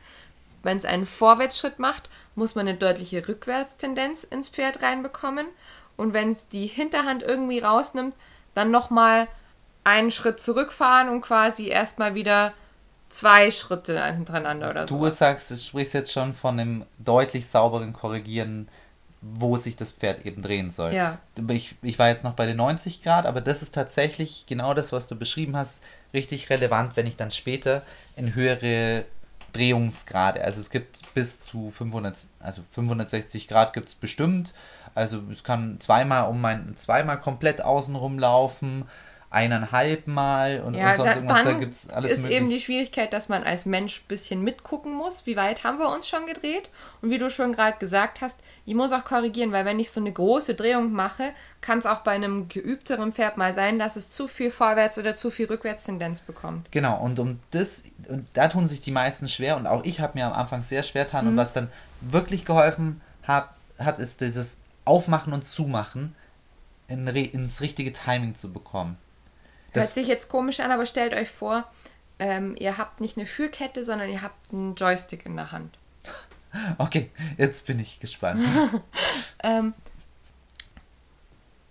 [0.64, 5.48] Wenn es einen Vorwärtsschritt macht, muss man eine deutliche Rückwärtstendenz ins Pferd reinbekommen.
[5.98, 8.14] Und wenn es die Hinterhand irgendwie rausnimmt,
[8.56, 9.28] dann nochmal
[9.84, 12.54] einen Schritt zurückfahren und quasi erstmal wieder
[13.10, 14.98] zwei Schritte hintereinander oder so.
[14.98, 18.70] Du sagst, du sprichst jetzt schon von einem deutlich sauberen Korrigieren,
[19.22, 20.94] wo sich das Pferd eben drehen soll.
[20.94, 21.20] Ja.
[21.50, 24.94] Ich, ich war jetzt noch bei den 90 Grad, aber das ist tatsächlich genau das,
[24.94, 27.84] was du beschrieben hast, richtig relevant, wenn ich dann später
[28.16, 29.06] in höhere
[29.52, 34.54] Drehungsgrade, also es gibt bis zu 500, also 560 Grad gibt es bestimmt,
[34.96, 38.86] also es kann zweimal um mein, zweimal komplett außen rumlaufen,
[39.32, 42.38] eineinhalb Mal und, Ja, und sonst da, irgendwas, da gibt es alles ist mögliche.
[42.40, 45.90] eben die Schwierigkeit, dass man als Mensch ein bisschen mitgucken muss, wie weit haben wir
[45.90, 46.70] uns schon gedreht.
[47.02, 50.00] Und wie du schon gerade gesagt hast, ich muss auch korrigieren, weil wenn ich so
[50.00, 54.10] eine große Drehung mache, kann es auch bei einem geübteren Pferd mal sein, dass es
[54.10, 56.72] zu viel Vorwärts- oder zu viel Rückwärtstendenz bekommt.
[56.72, 60.18] Genau, und um das, und da tun sich die meisten schwer und auch ich habe
[60.18, 61.32] mir am Anfang sehr schwer getan Mhm.
[61.32, 61.70] und was dann
[62.02, 66.16] wirklich geholfen hat, hat, ist dieses Aufmachen und Zumachen
[66.88, 68.98] in, ins richtige Timing zu bekommen.
[69.74, 71.70] Hört Das, sich jetzt komisch an, aber stellt euch vor,
[72.20, 75.78] ähm, ihr habt nicht eine Führkette, sondern ihr habt einen Joystick in der Hand.
[76.78, 78.46] okay, jetzt bin ich gespannt.
[79.42, 79.74] Ähm,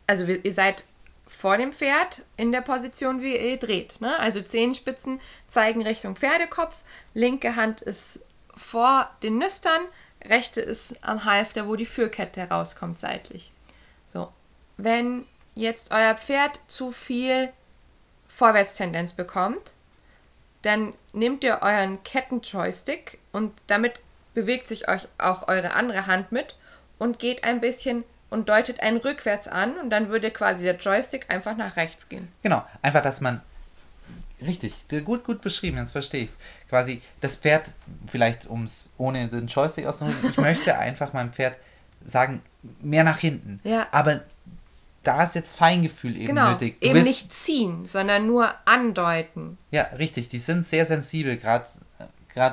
[0.06, 0.84] also ihr seid
[1.26, 4.00] vor dem Pferd in der Position, wie ihr dreht.
[4.00, 4.18] Ne?
[4.18, 6.74] Also Zehenspitzen zeigen Richtung Pferdekopf,
[7.12, 8.24] linke Hand ist
[8.56, 9.82] vor den Nüstern,
[10.24, 13.52] rechte ist am Halfter, wo die Führkette herauskommt seitlich.
[14.06, 14.32] So,
[14.78, 17.52] wenn jetzt euer Pferd zu viel
[18.38, 19.72] Vorwärtstendenz bekommt,
[20.62, 24.00] dann nehmt ihr euren Kettenjoystick und damit
[24.32, 26.54] bewegt sich euch auch eure andere Hand mit
[27.00, 31.28] und geht ein bisschen und deutet einen rückwärts an und dann würde quasi der Joystick
[31.30, 32.28] einfach nach rechts gehen.
[32.42, 33.42] genau, einfach, dass man.
[34.40, 34.72] Richtig,
[35.04, 36.38] gut, gut beschrieben, jetzt verstehe ich es.
[36.68, 37.64] Quasi, das Pferd,
[38.06, 41.56] vielleicht ums ohne den Joystick auszudrücken, ich möchte einfach meinem Pferd
[42.06, 42.40] sagen,
[42.80, 43.58] mehr nach hinten.
[43.64, 43.88] Ja.
[43.90, 44.20] Aber
[45.08, 46.78] da ist jetzt Feingefühl eben Genau, nötig.
[46.82, 49.56] Du eben nicht ziehen, sondern nur andeuten.
[49.70, 50.28] Ja, richtig.
[50.28, 51.38] Die sind sehr sensibel.
[51.38, 51.66] Gerade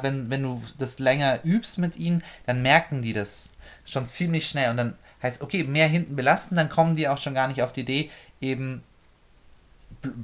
[0.01, 3.51] wenn, wenn du das länger übst mit ihnen, dann merken die das
[3.83, 4.69] schon ziemlich schnell.
[4.69, 7.73] Und dann heißt, okay, mehr hinten belasten, dann kommen die auch schon gar nicht auf
[7.73, 8.83] die Idee, eben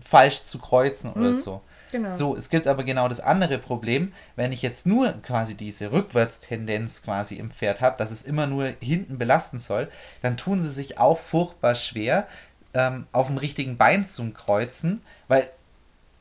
[0.02, 1.62] falsch zu kreuzen oder so.
[1.92, 2.10] Genau.
[2.12, 7.04] So, es gibt aber genau das andere Problem, wenn ich jetzt nur quasi diese Rückwärtstendenz
[7.04, 9.90] quasi im Pferd habe, dass es immer nur hinten belasten soll,
[10.22, 12.28] dann tun sie sich auch furchtbar schwer,
[12.74, 15.50] ähm, auf dem richtigen Bein zu kreuzen, weil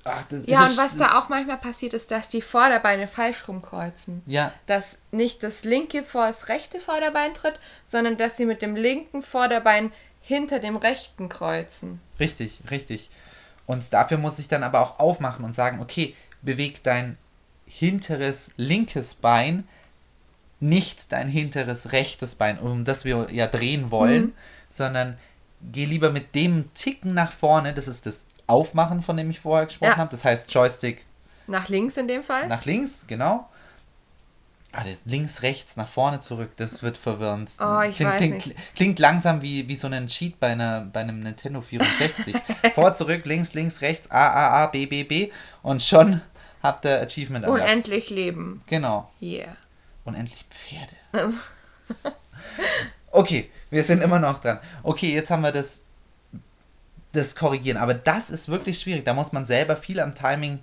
[0.05, 3.47] ach, Ja, das und ist- was da auch manchmal passiert, ist, dass die Vorderbeine falsch
[3.47, 4.23] rumkreuzen.
[4.27, 8.75] Ja, Dass nicht das linke vor das rechte Vorderbein tritt, sondern dass sie mit dem
[8.77, 12.01] linken Vorderbein hinter dem rechten kreuzen.
[12.19, 13.11] richtig, richtig.
[13.71, 17.17] Und dafür muss ich dann aber auch aufmachen und sagen, okay, beweg dein
[17.67, 19.63] hinteres linkes Bein,
[20.59, 24.33] nicht dein hinteres rechtes Bein, um das wir ja drehen wollen, Mhm.
[24.69, 25.17] sondern
[25.73, 29.67] geh lieber mit dem Ticken nach vorne, das ist das Aufmachen, von dem ich vorher
[29.67, 29.97] gesprochen Ja.
[29.99, 31.05] habe, das heißt Joystick
[31.47, 32.49] Nach links in dem Fall.
[32.49, 33.49] nach links, genau.
[34.73, 37.53] Ah, das links, rechts, nach vorne, zurück, das wird verwirrend.
[37.61, 38.75] Oh, ich klingt, weiß klingt, nicht.
[38.77, 42.37] Klingt langsam wie, wie so ein Cheat bei, einer, bei einem Nintendo 64.
[42.75, 46.21] Vor, zurück, links, links, rechts, A, A, A, B, B, B und schon
[46.63, 47.63] habt ihr Achievement erlangt.
[47.65, 48.63] Unendlich leben.
[48.67, 49.11] Genau.
[49.21, 49.57] Yeah.
[50.05, 51.35] Unendlich Pferde.
[53.11, 54.61] okay, wir sind immer noch dran.
[54.85, 55.89] Okay, jetzt haben wir das,
[57.11, 57.77] das Korrigieren.
[57.77, 59.05] Aber das ist wirklich schwierig.
[59.05, 60.61] Da muss man selber viel am Timing,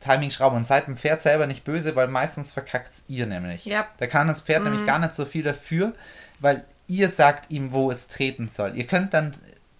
[0.00, 0.56] Timing schrauben.
[0.56, 3.64] Und seid dem Pferd selber nicht böse, weil meistens verkackt ihr nämlich.
[3.64, 3.86] Ja.
[3.98, 5.92] Da kann das Pferd nämlich gar nicht so viel dafür,
[6.40, 8.76] weil ihr sagt ihm, wo es treten soll.
[8.76, 9.34] Ihr könnt dann,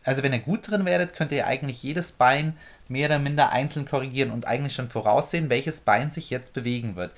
[0.05, 2.57] also wenn ihr gut drin werdet, könnt ihr eigentlich jedes Bein
[2.89, 7.13] mehr oder minder einzeln korrigieren und eigentlich schon voraussehen, welches Bein sich jetzt bewegen wird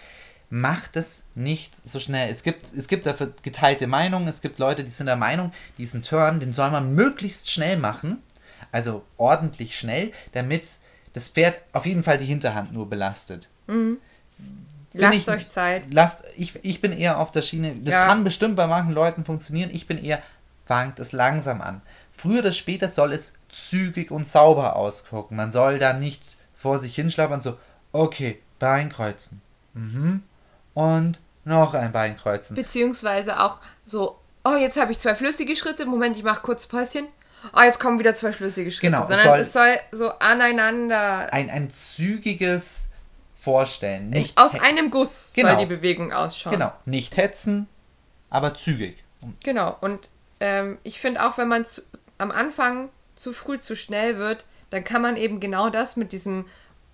[0.51, 2.29] macht es nicht so schnell.
[2.29, 4.27] Es gibt, es gibt dafür geteilte Meinungen.
[4.27, 8.21] Es gibt Leute, die sind der Meinung, diesen Turn, den soll man möglichst schnell machen.
[8.73, 10.65] Also ordentlich schnell, damit
[11.13, 13.49] das Pferd auf jeden Fall die Hinterhand nur belastet.
[13.67, 13.99] Find
[14.95, 15.85] Lasst ich- euch Zeit.
[15.93, 18.07] Lasst, ich, ich bin eher auf der Schiene, das Ja.
[18.07, 19.71] kann bestimmt bei manchen Leuten funktionieren.
[19.73, 20.21] Ich bin eher,
[20.67, 21.81] fangt es langsam an.
[22.13, 25.37] Früher oder später soll es zügig und sauber ausgucken.
[25.37, 26.23] Man soll da nicht
[26.57, 27.57] vor sich hinschlappern, so,
[27.93, 29.41] Okay, Bein kreuzen.
[29.75, 30.23] Mhm.
[30.75, 32.55] Und noch ein Bein kreuzen.
[32.55, 35.87] Beziehungsweise auch so, oh, jetzt habe ich zwei flüssige Schritte.
[35.87, 37.07] Moment, ich mache kurz Päuschen.
[37.55, 38.87] Oh, jetzt kommen wieder zwei flüssige Schritte.
[38.93, 41.33] Genau, es Sondern soll- es soll so aneinander.
[41.33, 42.91] Ein, ein zügiges
[43.41, 44.11] Vorstellen.
[44.11, 45.49] Nicht aus einem Guss Genau.
[45.51, 46.53] soll die Bewegung ausschauen.
[46.53, 47.69] Genau, nicht hetzen,
[48.29, 49.03] aber zügig.
[49.43, 49.77] Genau.
[49.81, 49.99] Und
[50.41, 51.83] ähm, ich finde auch, wenn man zu,
[52.19, 56.45] am Anfang zu früh zu schnell wird, dann kann man eben genau das mit diesem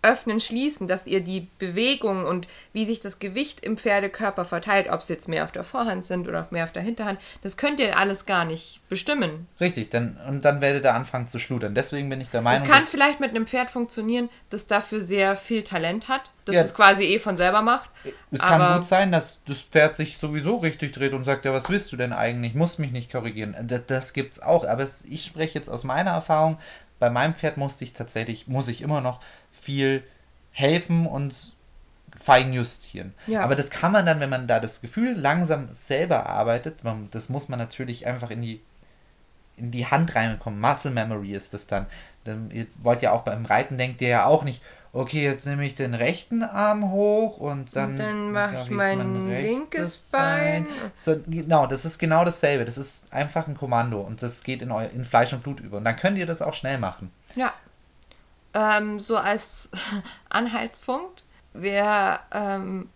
[0.07, 5.01] Öffnen, Schließen, dass ihr die Bewegung und wie sich das Gewicht im Pferdekörper verteilt, ob
[5.01, 7.97] es jetzt mehr auf der Vorhand sind oder mehr auf der Hinterhand, das könnt ihr
[7.99, 9.47] alles gar nicht bestimmen.
[9.61, 11.75] Richtig, dann, und dann werdet ihr anfangen zu schludern.
[11.75, 15.37] Deswegen bin ich der Meinung, Es kann vielleicht mit einem Pferd funktionieren, das dafür sehr
[15.37, 16.63] viel Talent hat, das Ja.
[16.63, 17.91] es quasi eh von selber macht.
[18.31, 21.69] Es kann gut sein, dass das Pferd sich sowieso richtig dreht und sagt, ja, was
[21.69, 22.55] willst du denn eigentlich?
[22.55, 23.57] Muss mich nicht korrigieren.
[23.63, 26.59] Das, das gibt's auch, aber ich spreche jetzt aus meiner Erfahrung.
[26.99, 29.21] Bei meinem Pferd musste ich tatsächlich, muss ich immer noch
[29.53, 30.03] viel
[30.53, 31.53] helfen und
[32.17, 33.15] fein justieren.
[33.27, 33.43] Ja.
[33.43, 37.29] Aber das kann man dann, wenn man da das Gefühl langsam selber arbeitet, man, das
[37.29, 38.61] muss man natürlich einfach in die
[39.57, 40.61] in die Hand reinkommen.
[40.61, 41.87] Muscle Memory ist das dann.
[42.25, 42.51] dann.
[42.51, 44.63] Ihr wollt ja auch beim Reiten, denkt ihr ja auch nicht,
[44.97, 48.71] okay, jetzt nehme ich den rechten Arm hoch und dann, Und dann mach darf ich
[48.71, 50.67] mein rechtes linkes Bein.
[50.95, 52.65] So, genau, das ist genau dasselbe.
[52.65, 55.77] Das ist einfach ein Kommando und das geht in, in Fleisch und Blut über.
[55.77, 57.13] Und dann könnt ihr das auch schnell machen.
[57.35, 57.53] Ja.
[58.55, 59.71] Ähm, so als
[60.31, 61.25] Anhaltspunkt.
[61.53, 62.89] Wir ähm,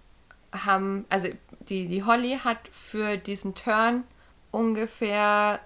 [0.52, 1.28] haben, also
[1.68, 4.04] die, die Holly hat für diesen Turn
[4.50, 5.60] ungefähr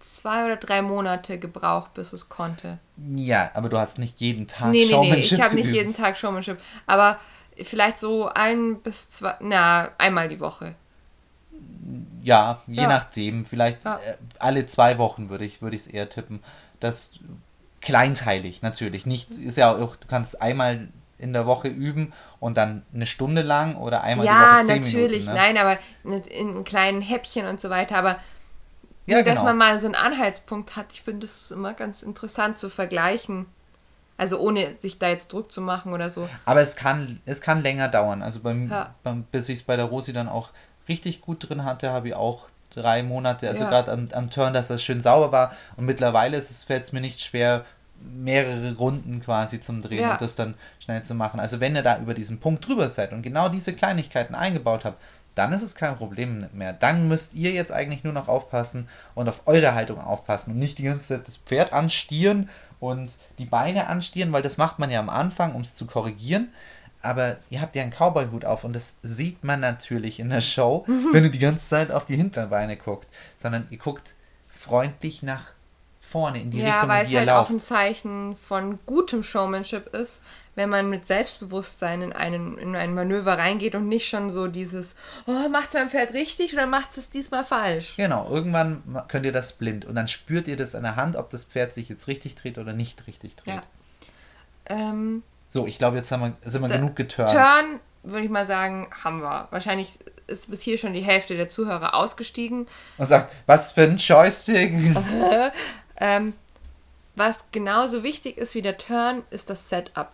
[0.00, 2.78] zwei oder drei Monate gebraucht, bis es konnte.
[3.16, 6.16] Ja, aber du hast nicht jeden Tag Nee, nee, nee, ich habe nicht jeden Tag
[6.16, 6.58] Showmanship.
[6.86, 7.18] Aber
[7.60, 10.74] vielleicht so ein bis zwei, na, einmal die Woche.
[12.22, 12.88] Ja, je Ja.
[12.88, 13.44] nachdem.
[13.44, 13.96] Vielleicht Ja.
[13.96, 16.42] äh, alle zwei Wochen würde ich es eher tippen.
[16.80, 17.18] Das
[17.80, 19.06] kleinteilig natürlich.
[19.06, 20.88] Nicht, ist ja auch, du kannst einmal
[21.18, 24.82] in der Woche üben und dann eine Stunde lang oder einmal ja, die Woche zehn
[24.82, 25.26] natürlich, Minuten.
[25.26, 25.34] Ne?
[25.34, 27.96] nein, aber nicht in kleinen Häppchen und so weiter.
[27.96, 28.16] Aber
[29.06, 29.44] Ja, Nur, dass genau.
[29.46, 30.86] man mal so einen Anhaltspunkt hat.
[30.92, 33.46] Ich finde es immer ganz interessant zu vergleichen.
[34.16, 36.28] Also ohne sich da jetzt Druck zu machen oder so.
[36.44, 38.22] Aber es kann, es kann länger dauern.
[38.22, 38.94] Also beim, Ja.
[39.02, 40.50] beim bis ich es bei der Rosi dann auch
[40.88, 43.70] richtig gut drin hatte, habe ich auch drei Monate, also Ja.
[43.70, 45.52] gerade am, am Turn, dass das schön sauber war.
[45.76, 47.64] Und mittlerweile ist es, fällt es mir nicht schwer,
[48.00, 50.12] mehrere Runden quasi zum Drehen Ja.
[50.12, 51.40] und das dann schnell zu machen.
[51.40, 55.00] Also wenn ihr da über diesen Punkt drüber seid und genau diese Kleinigkeiten eingebaut habt,
[55.34, 56.72] dann ist es kein Problem mehr.
[56.72, 60.78] Dann müsst ihr jetzt eigentlich nur noch aufpassen und auf eure Haltung aufpassen und nicht
[60.78, 62.48] die ganze Zeit das Pferd anstieren
[62.80, 66.52] und die Beine anstieren, weil das macht man ja am Anfang, um es zu korrigieren.
[67.00, 70.84] Aber ihr habt ja einen Cowboy-Hut auf und das sieht man natürlich in der Show,
[71.12, 73.08] wenn ihr die ganze Zeit auf die Hinterbeine guckt.
[73.36, 74.14] Sondern ihr guckt
[74.48, 75.46] freundlich nach
[76.12, 78.78] vorne in die ja, Richtung, weil in es die ihr halt auch ein Zeichen von
[78.86, 80.22] gutem Showmanship ist,
[80.54, 84.96] wenn man mit Selbstbewusstsein in, einen, in ein Manöver reingeht und nicht schon so dieses,
[85.26, 87.94] oh, macht mein Pferd richtig oder macht es diesmal falsch?
[87.96, 91.30] Genau, irgendwann könnt ihr das blind und dann spürt ihr das an der Hand, ob
[91.30, 93.54] das Pferd sich jetzt richtig dreht oder nicht richtig dreht.
[93.54, 93.62] Ja.
[94.66, 97.30] Ähm, So, ich glaube, jetzt haben wir, sind wir genug geturnt.
[97.30, 99.48] Turn, würde ich mal sagen, haben wir.
[99.50, 102.66] Wahrscheinlich ist bis hier schon die Hälfte der Zuhörer ausgestiegen.
[102.98, 104.72] Und sagt, was für ein Joystick.
[106.02, 106.34] Ähm,
[107.14, 110.10] was genauso wichtig ist wie der Turn, ist das Setup.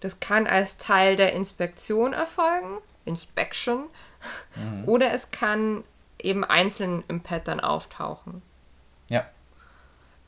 [0.00, 3.84] Das kann als Teil der Inspektion erfolgen, Inspection,
[4.86, 5.84] oder es kann
[6.18, 8.42] eben einzeln im Pattern auftauchen.
[9.08, 9.24] Ja.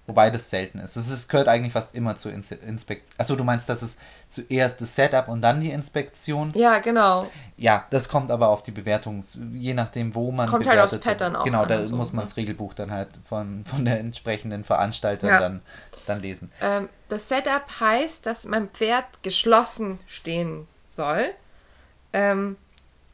[0.09, 0.97] Wobei das selten ist.
[0.97, 3.15] Es gehört eigentlich fast immer zur Ins Inspektion.
[3.19, 3.99] Achso, du meinst, dass es
[4.31, 6.51] zuerst das Setup und dann die Inspektion?
[6.55, 7.31] Ja, genau.
[7.59, 11.05] Ja, das kommt aber auf die Bewertung, je nachdem, wo man Kommt halt aufs bewertet.
[11.19, 12.29] Pattern auch Genau, da so, muss man ne?
[12.29, 15.41] das Regelbuch dann halt von, von der entsprechenden Veranstalter Ja.
[15.41, 15.61] dann,
[16.07, 16.51] dann lesen.
[16.63, 21.27] Ähm, das Setup heißt, dass mein Pferd geschlossen stehen soll.
[22.15, 22.57] Ähm,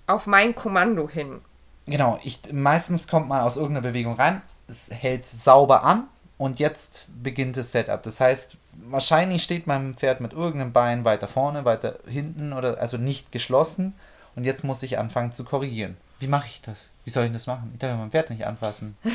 [0.07, 1.41] auf mein Kommando hin.
[1.87, 6.05] Genau, ich, meistens kommt man aus irgendeiner Bewegung rein, es hält sauber an
[6.39, 8.03] und jetzt beginnt das Setup.
[8.03, 8.57] Das heißt,
[8.89, 13.95] wahrscheinlich steht mein Pferd mit irgendeinem Bein weiter vorne, weiter hinten oder also nicht geschlossen
[14.35, 15.97] und jetzt muss ich anfangen zu korrigieren.
[16.19, 16.91] Wie mache ich das?
[17.05, 17.71] Wie soll ich das machen?
[17.73, 18.97] Ich darf ja mein Pferd nicht anfassen.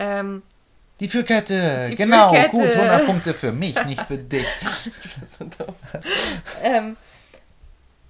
[0.00, 0.42] Ähm,
[1.00, 2.50] Die Führkette, Die genau, Führkette.
[2.50, 4.46] gut, 100 Punkte für mich, nicht für dich.
[6.62, 6.96] ähm,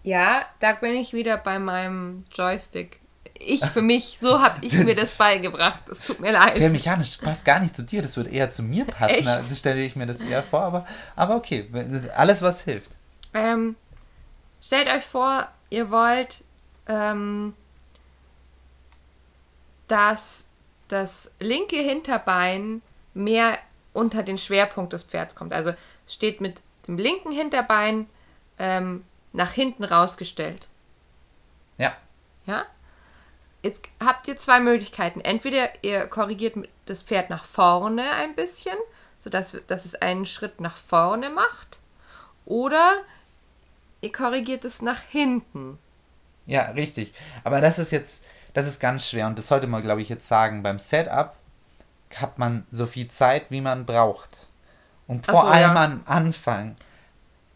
[0.02, 3.00] ja, da bin ich wieder bei meinem Joystick.
[3.38, 5.88] Ich für mich, so habe ich mir das beigebracht.
[5.88, 6.54] Es tut mir leid.
[6.54, 9.24] Sehr mechanisch, das passt gar nicht zu dir, das würde eher zu mir passen.
[9.24, 10.86] Da stelle ich mir das eher vor, aber,
[11.16, 11.68] aber okay,
[12.16, 12.92] alles was hilft.
[13.34, 13.76] Ähm,
[14.60, 16.44] stellt euch vor, ihr wollt,
[16.86, 17.54] ähm,
[19.86, 20.48] dass
[20.88, 22.82] das linke Hinterbein
[23.14, 23.58] mehr
[23.92, 25.52] unter den Schwerpunkt des Pferds kommt.
[25.52, 25.74] Also
[26.06, 28.06] steht mit dem linken Hinterbein
[28.58, 30.68] ähm, nach hinten rausgestellt.
[31.76, 31.96] Ja.
[32.46, 32.64] Ja?
[33.68, 35.20] Jetzt habt ihr zwei Möglichkeiten.
[35.20, 38.76] Entweder ihr korrigiert das Pferd nach vorne ein bisschen,
[39.18, 41.78] sodass dass es einen Schritt nach vorne macht.
[42.46, 42.94] Oder
[44.00, 45.78] ihr korrigiert es nach hinten.
[46.46, 47.12] Ja, richtig.
[47.44, 50.26] Aber das ist jetzt, das ist ganz schwer und das sollte man, glaube ich, jetzt
[50.26, 50.62] sagen.
[50.62, 51.35] Beim Setup
[52.16, 54.46] hat man so viel Zeit, wie man braucht.
[55.07, 55.85] Und vor so, allem ja.
[55.85, 56.74] am Anfang.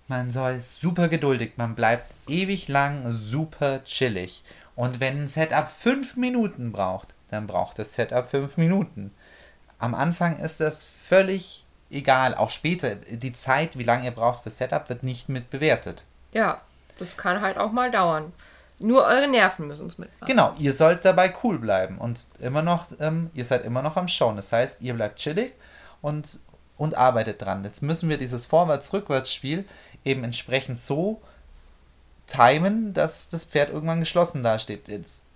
[0.08, 4.44] Man soll super geduldig, man bleibt ewig lang super chillig.
[4.74, 9.12] Und wenn ein Setup fünf Minuten braucht, dann braucht das Setup fünf Minuten.
[9.78, 12.34] Am Anfang ist das völlig egal.
[12.34, 16.04] Auch später, die Zeit, wie lange ihr braucht für Setup, wird nicht mit bewertet.
[16.32, 16.60] Ja,
[16.98, 18.32] das kann halt auch mal dauern.
[18.78, 20.26] Nur eure Nerven müssen es mitmachen.
[20.26, 24.08] Genau, ihr sollt dabei cool bleiben und immer noch, ähm, ihr seid immer noch am
[24.08, 24.36] Schauen.
[24.36, 25.52] Das heißt, ihr bleibt chillig
[26.00, 26.40] und,
[26.76, 27.62] und arbeitet dran.
[27.64, 29.66] Jetzt müssen wir dieses Vorwärts-Rückwärts-Spiel
[30.04, 31.22] eben entsprechend so
[32.26, 34.88] timen, dass das Pferd irgendwann geschlossen dasteht.
[34.88, 35.26] Jetzt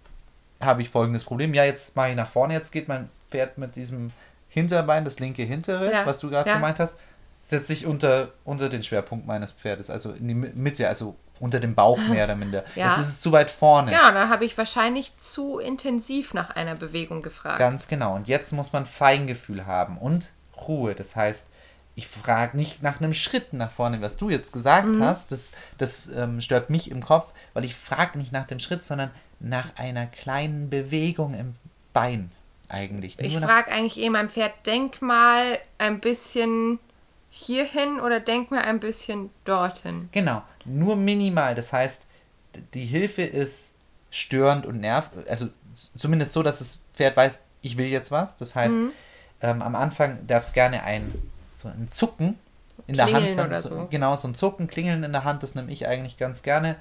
[0.61, 1.53] habe ich folgendes Problem.
[1.55, 4.13] Ja, jetzt mache ich nach vorne, jetzt geht mein Pferd mit diesem
[4.49, 6.57] Hinterbein, das linke hintere, Ja, was du gerade ja.
[6.57, 6.99] gemeint hast,
[7.45, 11.61] setzt sich unter, unter den Schwerpunkt meines Pferdes, also in die Mi- Mitte, also unter
[11.61, 12.65] dem Bauch mehr oder minder.
[12.75, 12.89] Ja.
[12.91, 13.91] Jetzt ist es zu weit vorne.
[13.91, 17.59] Genau, dann habe ich wahrscheinlich zu intensiv nach einer Bewegung gefragt.
[17.59, 18.15] Ganz genau.
[18.15, 20.31] Und jetzt muss man Feingefühl haben und
[20.67, 20.95] Ruhe.
[20.95, 21.51] Das heißt,
[21.97, 25.03] ich frage nicht nach einem Schritt nach vorne, was du jetzt gesagt Mhm.
[25.03, 25.33] hast.
[25.33, 29.11] Das, das ähm, stört mich im Kopf, weil ich frage nicht nach dem Schritt, sondern
[29.41, 31.55] nach einer kleinen Bewegung im
[31.93, 32.31] Bein
[32.69, 33.19] eigentlich.
[33.19, 36.79] Ich Nur frage eigentlich eh mein Pferd, denk mal ein bisschen
[37.31, 40.09] hierhin oder denk mal ein bisschen dorthin.
[40.13, 41.55] Genau, nur minimal.
[41.55, 42.07] Das heißt,
[42.75, 43.75] die Hilfe ist
[44.11, 45.11] störend und nervt.
[45.29, 45.49] Also
[45.97, 48.37] zumindest so, dass das Pferd weiß, ich will jetzt was.
[48.37, 48.93] Das heißt, Mhm.
[49.43, 51.13] ähm, am Anfang darf es gerne ein,
[51.67, 52.39] so ein Zucken
[52.87, 53.87] in der Hand oder so.
[53.91, 56.77] Genau, so ein Zucken, Klingeln in der Hand, das nehme ich eigentlich ganz gerne.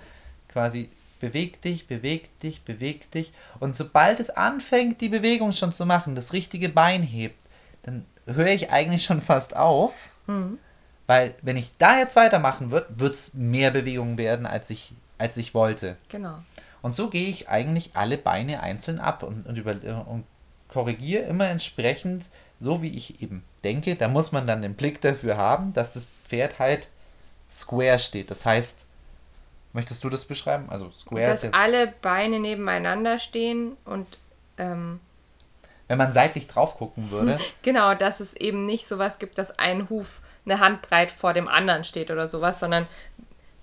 [0.50, 3.34] Quasi beweg dich, beweg dich, beweg dich.
[3.60, 7.42] Und sobald es anfängt, die Bewegung schon zu machen, das richtige Bein hebt,
[7.84, 9.94] dann höre ich eigentlich schon fast auf.
[10.28, 10.60] Mhm.
[11.08, 15.38] Weil, wenn ich da jetzt weitermachen würde, wird es mehr Bewegungen werden, als ich, als
[15.38, 15.98] ich wollte.
[16.10, 16.40] Genau.
[16.82, 19.76] Und so gehe ich eigentlich alle Beine einzeln ab und, und, über,
[20.08, 20.24] und
[20.68, 22.26] korrigiere immer entsprechend,
[22.60, 23.96] so wie ich eben denke.
[23.96, 26.88] Da muss man dann den Blick dafür haben, dass das Pferd halt
[27.52, 28.32] square steht.
[28.32, 28.86] Das heißt,
[29.74, 30.68] möchtest du das beschreiben?
[30.70, 34.08] Also square Dass ist jetzt, alle Beine nebeneinander stehen und
[34.58, 35.00] ähm,
[35.88, 39.90] wenn man seitlich drauf gucken würde, genau, dass es eben nicht sowas gibt, dass ein
[39.90, 42.88] Huf eine Handbreit vor dem anderen steht oder sowas, sondern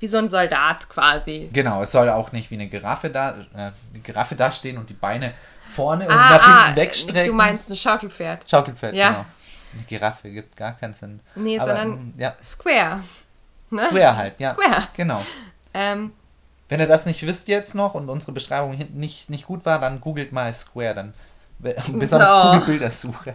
[0.01, 1.49] wie so ein Soldat quasi.
[1.53, 4.95] genau, es soll auch nicht wie eine Giraffe da, äh, eine Giraffe dastehen und die
[4.95, 5.33] Beine
[5.73, 7.31] vorne und Ah, nach ah, hinten wegstrecken.
[7.31, 8.49] du meinst ein Schaukelpferd.
[8.49, 9.09] Schaukelpferd, Ja.
[9.11, 9.25] genau.
[9.75, 11.21] Eine Giraffe gibt gar keinen Sinn.
[11.35, 13.03] Nee, Aber, sondern mm, ja, Square.
[13.71, 13.83] Ne?
[13.83, 14.53] Square halt, ja.
[14.53, 14.89] Square.
[14.95, 15.23] Genau.
[15.75, 16.13] Ähm,
[16.69, 19.79] Wenn ihr das nicht wisst jetzt noch und unsere Beschreibung hinten nicht, nicht gut war,
[19.79, 21.15] dann googelt mal Square, dann
[21.99, 22.43] besonders So.
[22.43, 23.35] Google Bildersuche.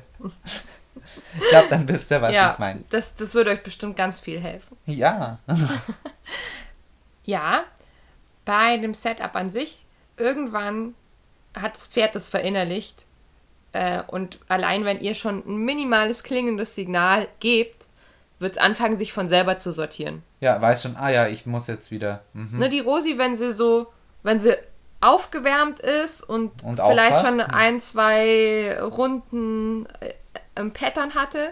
[1.40, 2.82] ich glaube, dann wisst ihr, was ja, ich meine.
[2.90, 4.78] das, das würde euch bestimmt ganz viel helfen.
[4.86, 5.40] Ja.
[7.28, 7.66] Ja,
[8.46, 10.96] bei dem Setup an sich, irgendwann
[11.54, 13.06] hat das Pferd das verinnerlicht.
[13.78, 17.86] Äh, und allein wenn ihr schon ein minimales klingendes Signal gebt,
[18.40, 20.24] wird es anfangen, sich von selber zu sortieren.
[20.40, 22.24] Ja, weiß schon, ah ja, ich muss jetzt wieder.
[22.34, 22.58] Mhm.
[22.58, 23.88] Ne, die Rosi, wenn sie so,
[24.24, 24.56] wenn sie
[25.00, 27.54] aufgewärmt ist und, Und vielleicht schon hm.
[27.54, 30.14] ein, zwei Runden äh,
[30.56, 31.52] im Pattern hatte,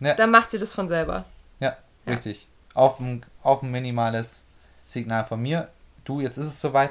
[0.00, 0.14] Ja.
[0.14, 1.26] dann macht sie das von selber.
[1.60, 1.76] Ja,
[2.06, 2.12] Ja.
[2.14, 2.48] richtig.
[2.72, 4.46] Auf ein, auf ein minimales
[4.86, 5.68] Signal von mir.
[6.06, 6.90] Du, jetzt ist es soweit.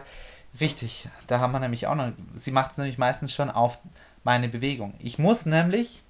[0.60, 2.12] Richtig, da haben wir nämlich auch noch.
[2.36, 3.80] Sie macht es nämlich meistens schon auf
[4.28, 4.94] meine Bewegung.
[5.00, 6.02] Ich muss nämlich,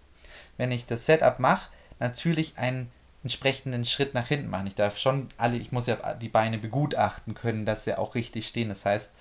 [0.57, 4.65] wenn ich das Setup mache, natürlich einen entsprechenden Schritt nach hinten machen.
[4.65, 8.47] Ich darf schon alle, ich muss ja die Beine begutachten können, dass sie auch richtig
[8.47, 8.69] stehen.
[8.69, 9.13] Das heißt,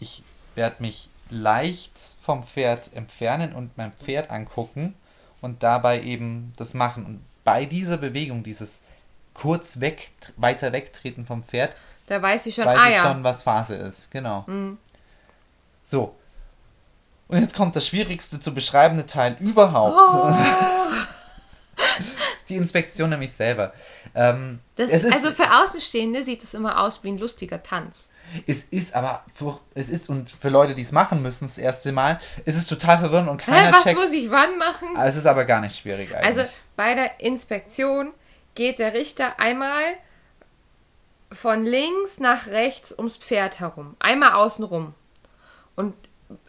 [0.00, 0.24] ich
[0.56, 4.94] werde mich leicht vom Pferd entfernen und mein Pferd angucken
[5.40, 7.06] und dabei eben das machen.
[7.06, 8.82] Und bei dieser Bewegung, dieses
[9.32, 11.76] kurz weg, weiter wegtreten vom Pferd,
[12.08, 14.10] Da weiß sie schon, weiß ah ich ja, schon, was Phase ist.
[14.10, 14.42] Genau.
[14.48, 14.76] Mhm.
[15.84, 16.16] So.
[17.30, 19.96] Und jetzt kommt das schwierigste zu beschreibende Teil überhaupt.
[20.00, 20.34] Oh.
[22.48, 23.72] Die Inspektion nämlich selber.
[24.14, 28.10] Ähm, Das, es ist, also für Außenstehende sieht es immer aus wie ein lustiger Tanz.
[28.46, 31.92] es ist aber, für, es ist, und für Leute, die es machen müssen, das erste
[31.92, 33.98] Mal, es ist total verwirrend und Hä, keiner was checkt.
[34.00, 34.88] muss ich wann machen?
[34.96, 36.38] Ah, Es ist aber gar nicht schwierig eigentlich.
[36.38, 38.12] Also bei der Inspektion
[38.56, 39.82] geht der Richter einmal
[41.32, 43.94] von links nach rechts ums Pferd herum.
[44.00, 44.92] Einmal außenrum.
[45.76, 45.94] Und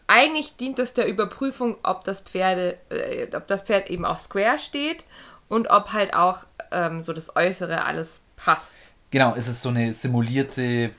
[0.06, 4.58] eigentlich dient es der Überprüfung, ob das, Pferde, äh, ob das Pferd eben auch square
[4.58, 5.04] steht
[5.48, 6.38] und ob halt auch
[6.70, 8.76] ähm, so das Äußere alles passt.
[9.10, 10.90] Genau, es ist so eine simulierte ähm,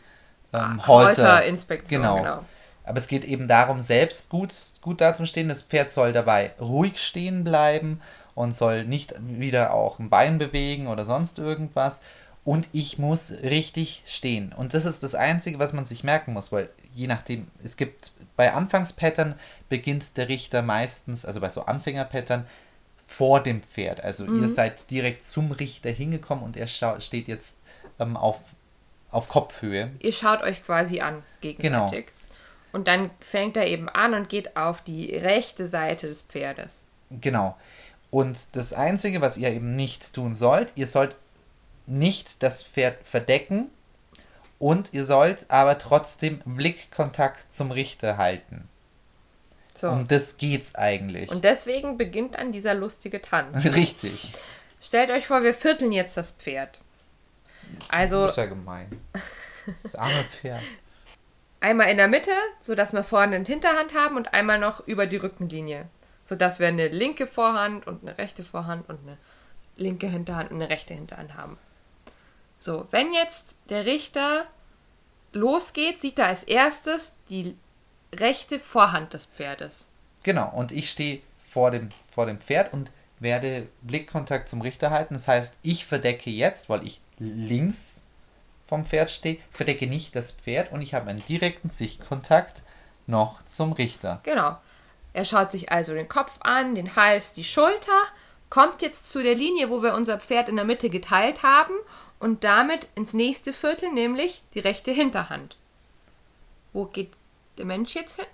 [0.52, 1.34] Ah, Holter.
[1.36, 2.18] Holterinspektion, Genau.
[2.18, 2.46] genau.
[2.86, 5.48] Aber es geht eben darum, selbst gut, gut dazustehen.
[5.50, 8.02] Das Pferd soll dabei ruhig stehen bleiben
[8.36, 12.02] und soll nicht wieder auch ein Bein bewegen oder sonst irgendwas.
[12.46, 14.52] Und ich muss richtig stehen.
[14.52, 18.12] Und das ist das Einzige, was man sich merken muss, weil je nachdem, es gibt
[18.36, 19.36] bei Anfangspattern
[19.70, 22.46] beginnt der Richter meistens, also bei so Anfängerpattern,
[23.08, 24.04] vor dem Pferd.
[24.04, 27.60] Also ihr seid direkt zum Richter hingekommen und er steht jetzt
[28.00, 28.40] ähm, auf,
[29.12, 29.92] auf Kopfhöhe.
[30.00, 32.08] Ihr schaut euch quasi an, gegenwärtig.
[32.72, 36.86] Und dann fängt er eben an und geht auf die rechte Seite des Pferdes.
[37.12, 37.56] Genau.
[38.10, 41.16] Und das Einzige, was ihr eben nicht tun sollt, ihr sollt
[41.86, 43.70] nicht das Pferd verdecken
[44.60, 48.70] und ihr sollt aber trotzdem Blickkontakt zum Richter halten.
[49.76, 49.90] So.
[49.90, 51.30] Um das geht's eigentlich.
[51.32, 53.66] Und deswegen beginnt dann dieser lustige Tanz.
[53.76, 54.34] Richtig.
[54.80, 56.82] Stellt euch vor, wir vierteln jetzt das Pferd.
[57.90, 59.02] Also Das ist ja gemein.
[59.82, 60.62] Das arme Pferd.
[61.60, 62.32] einmal in der Mitte,
[62.62, 65.86] sodass wir vorne eine Hinterhand haben und einmal noch über die Rückenlinie.
[66.24, 69.18] Sodass wir eine linke Vorhand und eine rechte Vorhand und eine
[69.76, 71.58] linke Hinterhand und eine rechte Hinterhand haben.
[72.64, 74.46] So, wenn jetzt der Richter
[75.34, 77.58] losgeht, sieht er als erstes die
[78.14, 79.90] rechte Vorhand des Pferdes.
[80.24, 80.50] Genau.
[80.56, 82.90] Und ich stehe vor dem, vor dem Pferd und
[83.20, 85.14] werde Blickkontakt zum Richter halten.
[85.14, 88.06] Das heißt, ich verdecke jetzt, weil ich links
[88.66, 92.64] vom Pferd stehe, verdecke nicht das Pferd und ich habe einen direkten Sichtkontakt
[93.08, 94.22] noch zum Richter.
[94.24, 94.56] Genau.
[95.12, 98.04] Er schaut sich also den Kopf an, den Hals, die Schulter,
[98.50, 101.74] kommt jetzt zu der Linie, wo wir unser Pferd in der Mitte geteilt haben
[102.24, 105.58] und damit ins nächste Viertel, nämlich die rechte Hinterhand.
[106.72, 107.12] Wo geht
[107.58, 108.26] der Mensch jetzt hin?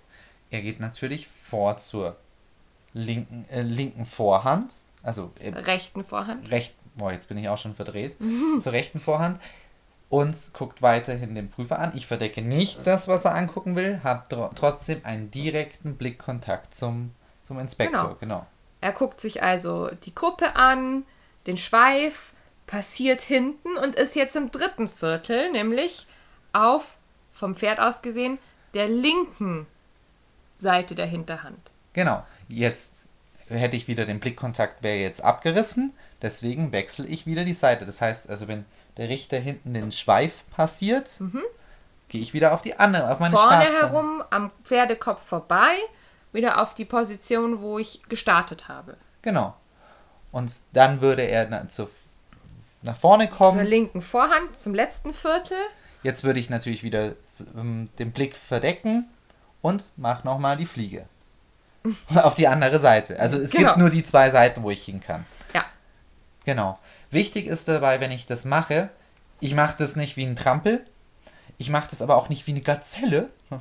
[0.52, 2.16] Er geht natürlich vor zur
[2.94, 6.50] linken, äh, linken Vorhand, also äh, Rechten Vorhand.
[6.52, 8.16] recht, boah, jetzt bin ich auch schon verdreht,
[8.60, 9.42] zur rechten Vorhand
[10.10, 11.92] und guckt weiterhin den Prüfer an.
[11.96, 17.12] Ich verdecke nicht das, was er angucken will, habe tro trotzdem einen direkten Blickkontakt zum,
[17.42, 18.18] zum Inspektor.
[18.20, 18.42] Genau.
[18.42, 18.46] Genau.
[18.82, 21.04] Er guckt sich also die Gruppe an,
[21.48, 22.34] den Schweif,
[22.70, 26.06] passiert hinten und ist jetzt im dritten Viertel, nämlich
[26.54, 26.98] auf,
[27.34, 28.38] vom Pferd aus gesehen,
[28.76, 29.66] der linken
[30.60, 31.72] Seite der Hinterhand.
[31.94, 32.24] Genau.
[32.48, 33.10] Jetzt
[33.48, 35.94] hätte ich wieder den Blickkontakt, wäre jetzt abgerissen.
[36.22, 37.88] Deswegen wechsle ich wieder die Seite.
[37.88, 38.66] Das heißt, also wenn
[38.98, 41.10] der Richter hinten den Schweif passiert,
[42.10, 43.38] gehe ich wieder auf die andere, auf meine Mhm.
[43.40, 43.88] vorne Startseite.
[43.88, 45.72] herum am Pferdekopf vorbei,
[46.34, 48.96] wieder auf die Position, wo ich gestartet habe.
[49.24, 49.56] Genau.
[50.32, 51.90] Und dann würde er na, zu,
[52.82, 53.58] nach vorne kommen.
[53.60, 55.58] Zur linken Vorhand, zum letzten Viertel.
[56.04, 57.16] Jetzt würde ich natürlich wieder
[57.58, 59.08] ähm, den Blick verdecken
[59.62, 61.06] und mache nochmal die Fliege.
[62.16, 63.20] Auf die andere Seite.
[63.20, 63.70] Also es Genau.
[63.70, 65.26] gibt nur die zwei Seiten, wo ich hin kann.
[65.54, 65.66] Ja,
[66.46, 66.80] Genau.
[67.12, 68.90] Wichtig ist dabei, wenn ich das mache,
[69.40, 70.86] ich mache das nicht wie ein Trampel,
[71.58, 73.30] ich mache das aber auch nicht wie eine Gazelle,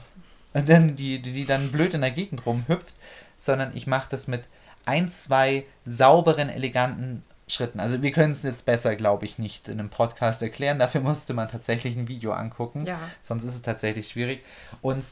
[0.55, 2.95] denn die, die, die dann blöd in der Gegend rumhüpft,
[3.41, 4.45] sondern ich mache das mit
[4.85, 7.81] ein, zwei sauberen, eleganten Schritten.
[7.81, 10.79] Also wir können es jetzt besser, glaube ich, nicht in einem Podcast erklären.
[10.79, 12.85] Dafür musste man tatsächlich ein Video angucken.
[12.87, 12.99] Ja.
[13.23, 14.45] Sonst ist es tatsächlich schwierig.
[14.83, 15.03] Und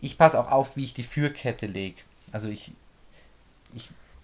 [0.00, 2.00] ich passe auch auf, wie ich die Führkette lege.
[2.32, 2.72] Also ich,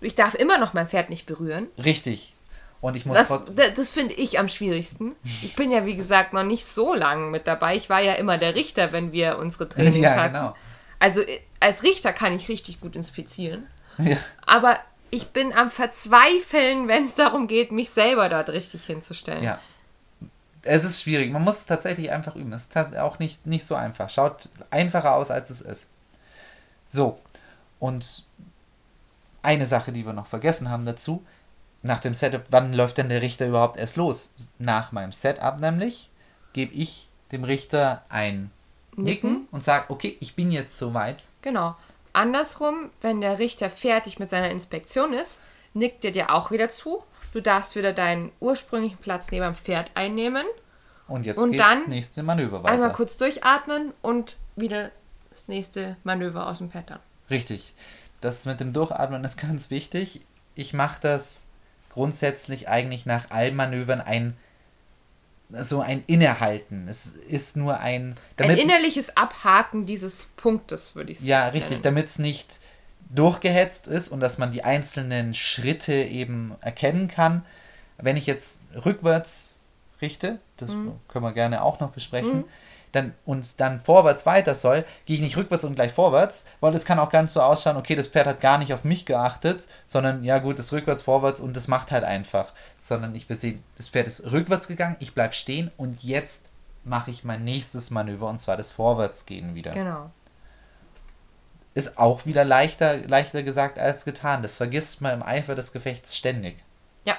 [0.01, 1.67] ich darf immer noch mein Pferd nicht berühren.
[1.83, 2.35] richtig.
[2.81, 5.17] Und ich muss Das, das, finde ich am schwierigsten.
[5.25, 7.75] Ich bin ja, wie gesagt, noch nicht so lang mit dabei.
[7.75, 10.35] Ich war ja immer der Richter, wenn wir unsere Trainings Ja, hatten.
[10.35, 10.55] genau.
[11.01, 13.67] Also äh, als Richter kann ich richtig gut inspizieren.
[13.99, 14.17] Ja.
[14.47, 14.79] Aber
[15.11, 19.43] ich bin am Verzweifeln, wenn es darum geht, mich selber dort richtig hinzustellen.
[19.43, 19.59] Ja.
[20.63, 21.33] Es ist schwierig.
[21.33, 22.53] Man muss es tatsächlich einfach üben.
[22.53, 24.11] Es ist auch nicht, nicht so einfach.
[24.11, 25.91] Schaut einfacher aus, als es ist.
[26.87, 27.19] So.
[27.79, 28.25] Und
[29.43, 31.25] eine Sache, die wir noch vergessen haben dazu.
[31.83, 34.35] Nach dem Setup, wann läuft denn der Richter überhaupt erst los?
[34.59, 36.11] Nach meinem Setup nämlich
[36.53, 38.51] gebe ich dem Richter ein
[38.97, 39.49] Nicken, Nicken.
[39.53, 41.25] und sage, okay, ich bin jetzt soweit.
[41.41, 41.77] Genau.
[42.19, 45.43] Andersrum, wenn der Richter fertig mit seiner Inspektion ist,
[45.75, 47.03] nickt er dir auch wieder zu.
[47.33, 50.45] Du darfst wieder deinen ursprünglichen Platz neben dem Pferd einnehmen,
[51.07, 52.75] Und jetzt Und geht's dann nächste Manöver weiter.
[52.75, 54.91] einmal kurz durchatmen und wieder
[55.31, 56.99] das nächste Manöver aus dem Pattern.
[57.31, 57.75] Richtig.
[58.21, 60.23] Das mit dem Durchatmen ist ganz wichtig.
[60.55, 61.49] Ich mache das
[61.91, 64.37] grundsätzlich eigentlich nach allen Manövern ein
[65.51, 66.89] so ein Innehalten.
[66.89, 71.29] Es ist nur ein Ein damit innerliches Abhaken dieses Punktes, würde ich sagen.
[71.31, 72.61] ja richtig, damit es nicht
[73.11, 77.45] durchgehetzt ist und dass man die einzelnen Schritte eben erkennen kann.
[77.97, 79.61] Wenn ich jetzt rückwärts
[80.03, 80.93] richte, das Mhm.
[81.09, 82.45] können wir gerne auch noch besprechen,
[82.99, 86.85] dann und dann vorwärts weiter soll, gehe ich nicht rückwärts und gleich vorwärts, weil das
[86.85, 90.25] kann auch ganz so ausschauen, okay, das Pferd hat gar nicht auf mich geachtet, sondern
[90.25, 92.53] ja gut, das rückwärts, vorwärts und das macht halt einfach.
[92.81, 96.49] Sondern ich will sehen, das Pferd ist rückwärts gegangen, ich bleib stehen und jetzt
[96.85, 99.73] mache ich mein nächstes Manöver und zwar das Vorwärtsgehen wieder.
[99.73, 100.11] Genau.
[101.75, 104.43] Ist auch wieder leichter, leichter gesagt als getan.
[104.43, 106.57] Das vergisst man im Eifer des Gefechts ständig.
[107.05, 107.17] Ja.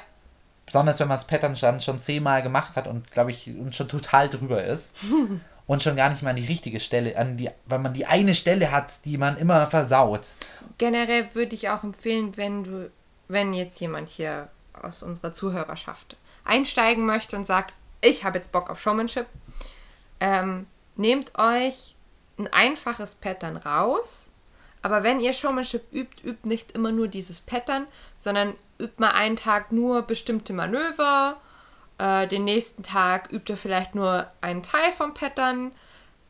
[0.66, 4.30] Besonders wenn man das Pattern schon zehnmal gemacht hat und glaube ich und schon total
[4.30, 4.98] drüber ist.
[5.70, 8.34] und schon gar nicht mal an die richtige Stelle, an die, weil man die eine
[8.34, 10.30] Stelle hat, die man immer versaut.
[10.80, 12.92] Generell würde ich auch empfehlen, wenn du,
[13.28, 18.72] wenn jetzt jemand hier aus unserer Zuhörerschaft einsteigen möchte und sagt, ich habe jetzt Bock
[18.72, 19.28] auf Showmanship,
[20.20, 20.66] ähm,
[20.96, 21.96] nehmt euch
[22.40, 24.32] ein einfaches Pattern raus.
[24.82, 27.86] Aber wenn ihr Showmanship übt, übt nicht immer nur dieses Pattern,
[28.18, 31.40] sondern übt mal einen Tag nur bestimmte Manöver.
[32.00, 35.72] Äh, den nächsten Tag übt ihr vielleicht nur einen Teil vom Pattern.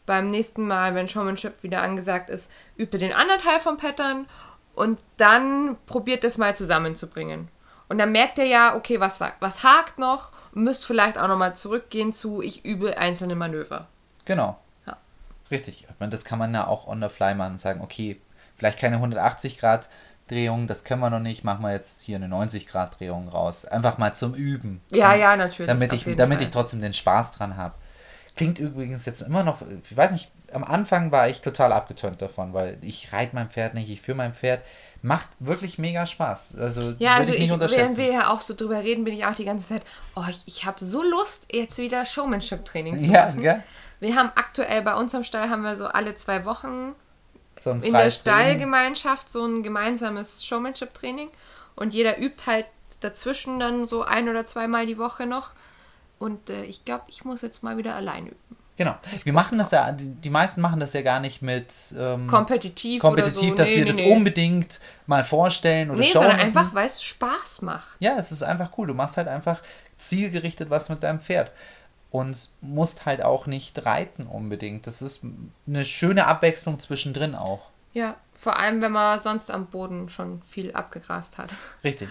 [0.05, 4.27] Beim nächsten Mal, wenn Showmanship wieder angesagt ist, übt ihr den anderen Teil vom Pattern.
[4.73, 7.47] Und dann probiert das mal zusammenzubringen.
[7.87, 12.13] Und dann merkt ihr ja, okay, was, was hakt noch müsst vielleicht auch nochmal zurückgehen
[12.13, 13.87] zu, ich übe einzelne Manöver.
[14.25, 14.59] Genau.
[14.85, 14.97] Ja.
[15.51, 15.87] Richtig.
[15.99, 18.19] Das kann man ja auch on the fly machen und sagen, okay,
[18.57, 19.89] vielleicht keine 180 Grad
[20.29, 23.65] Drehung, das können wir noch nicht, machen wir jetzt hier eine 90 Grad Drehung raus.
[23.65, 24.81] Einfach mal zum Üben.
[24.91, 25.67] Ja, ja, natürlich.
[25.67, 27.75] Damit, ich, damit ich trotzdem den Spaß dran habe.
[28.35, 29.57] Klingt übrigens jetzt immer noch,
[29.89, 33.73] ich weiß nicht, am Anfang war ich total abgetönt davon, weil ich reite mein Pferd
[33.73, 34.61] nicht, ich führe mein Pferd
[35.01, 36.57] macht wirklich mega Spaß.
[36.57, 39.33] Also, ja, also ich, ich während wir ja auch so drüber reden, bin ich auch
[39.33, 39.83] die ganze Zeit,
[40.15, 43.41] oh, ich, ich habe so Lust, jetzt wieder Showmanship-Training zu machen.
[43.41, 43.63] Ja.
[43.99, 46.95] Wir haben aktuell bei uns am Stall haben wir so alle zwei Wochen
[47.61, 51.29] so in der Stallgemeinschaft so ein gemeinsames Showmanship-Training
[51.75, 52.65] und jeder übt halt
[52.99, 55.51] dazwischen dann so ein oder zweimal die Woche noch.
[56.17, 58.57] Und äh, ich glaube, ich muss jetzt mal wieder allein üben.
[58.75, 58.95] Genau.
[59.25, 63.49] Wir machen das ja, die, meisten machen das ja gar nicht mit ähm, kompetitiv, kompetitiv
[63.49, 63.55] so.
[63.55, 64.13] dass nee, wir nee, das nee.
[64.13, 66.23] unbedingt mal vorstellen oder nee, schauen.
[66.23, 67.97] sondern einfach, weil es Spaß macht.
[67.99, 68.87] Ja, es ist einfach cool.
[68.87, 69.61] Du machst halt einfach
[69.97, 71.51] zielgerichtet was mit deinem Pferd
[72.11, 74.87] und musst halt auch nicht reiten unbedingt.
[74.87, 75.21] Das ist
[75.67, 77.61] eine schöne Abwechslung zwischendrin auch.
[77.93, 81.51] Ja, vor allem, wenn man sonst am Boden schon viel abgegrast hat.
[81.83, 82.09] Richtig.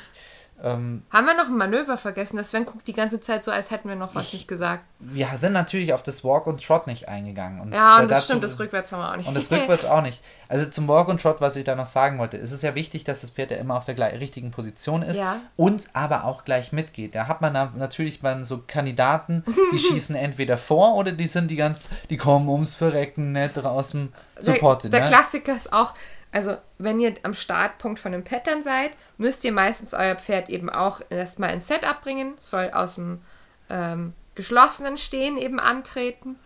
[0.62, 2.36] Ähm, Haben wir noch ein Manöver vergessen?
[2.36, 4.82] Das Sven guckt die ganze Zeit so, als hätten wir noch was ich, nicht gesagt.
[4.98, 7.60] Wir sind natürlich auf das Walk und Trot nicht eingegangen.
[7.60, 9.28] Und ja, und das dazu, stimmt, das Rückwärts haben wir auch nicht.
[9.28, 10.20] Und das Rückwärts auch nicht.
[10.48, 13.04] Also zum Walk und Trot, was ich da noch sagen wollte, ist es ja wichtig,
[13.04, 15.40] dass das Pferd ja immer auf der richtigen Position ist ja.
[15.56, 17.14] und aber auch gleich mitgeht.
[17.14, 21.50] Da hat man da natürlich mal so Kandidaten, die schießen entweder vor oder die sind
[21.50, 24.84] die ganz, die kommen ums Verrecken nicht aus dem Support.
[24.84, 25.06] Der, der ne?
[25.06, 25.94] Klassiker ist auch,
[26.30, 30.68] also, wenn ihr am Startpunkt von einem Pattern seid, müsst ihr meistens euer Pferd eben
[30.68, 33.22] auch erstmal ins Setup bringen, soll aus dem
[33.70, 36.36] ähm, geschlossenen Stehen eben antreten.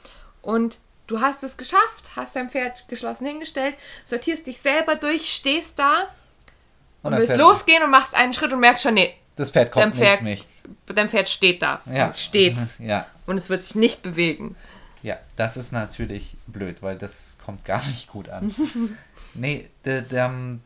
[0.41, 0.79] Und
[1.09, 3.75] du hast es geschafft, hast dein Pferd geschlossen hingestellt,
[4.05, 6.09] sortierst dich selber durch, stehst da
[7.03, 9.87] und, und willst losgehen und machst einen Schritt und merkst schon, nee, das Pferd kommt
[9.87, 10.49] dein Pferd, nicht.
[10.87, 11.81] Dein Pferd steht da.
[11.87, 12.09] Ja.
[12.09, 12.57] Es steht.
[12.79, 13.07] Ja.
[13.27, 14.57] Und es wird sich nicht bewegen.
[15.03, 18.55] Ja, das ist natürlich blöd, weil das kommt gar nicht gut an.
[19.35, 20.61] nee, ähm,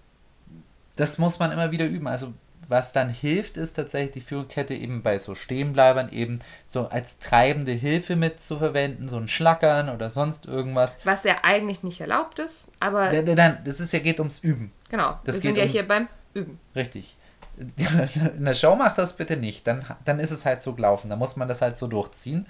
[0.96, 2.06] das muss man immer wieder üben.
[2.06, 2.32] Also
[2.68, 7.72] was dann hilft, ist tatsächlich die Führerkette eben bei so Stehenbleibern eben so als treibende
[7.72, 10.98] Hilfe mit zu verwenden, so ein Schlackern oder sonst irgendwas.
[11.04, 13.12] Was ja eigentlich nicht erlaubt ist, aber...
[13.12, 14.72] Nein, das ist ja geht ums Üben.
[14.88, 16.58] Genau, das wir sind ja ums, hier beim Üben.
[16.74, 17.16] Richtig.
[18.36, 21.16] In der Show macht das bitte nicht, dann, dann ist es halt so gelaufen, da
[21.16, 22.46] muss man das halt so durchziehen.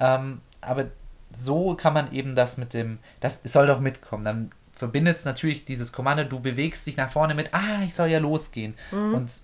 [0.00, 0.86] Ähm, aber
[1.32, 4.24] so kann man eben das mit dem, das soll doch mitkommen.
[4.24, 8.08] Dann verbindet es natürlich dieses Kommando, du bewegst dich nach vorne mit, ah, ich soll
[8.08, 8.74] ja losgehen.
[8.90, 9.14] Mhm.
[9.14, 9.40] Und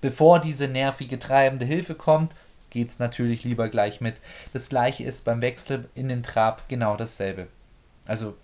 [0.00, 2.34] bevor diese nervige, treibende Hilfe kommt,
[2.70, 4.16] geht es natürlich lieber gleich mit.
[4.52, 7.48] Das gleiche ist beim Wechsel in den Trab genau dasselbe.
[8.06, 8.36] Also,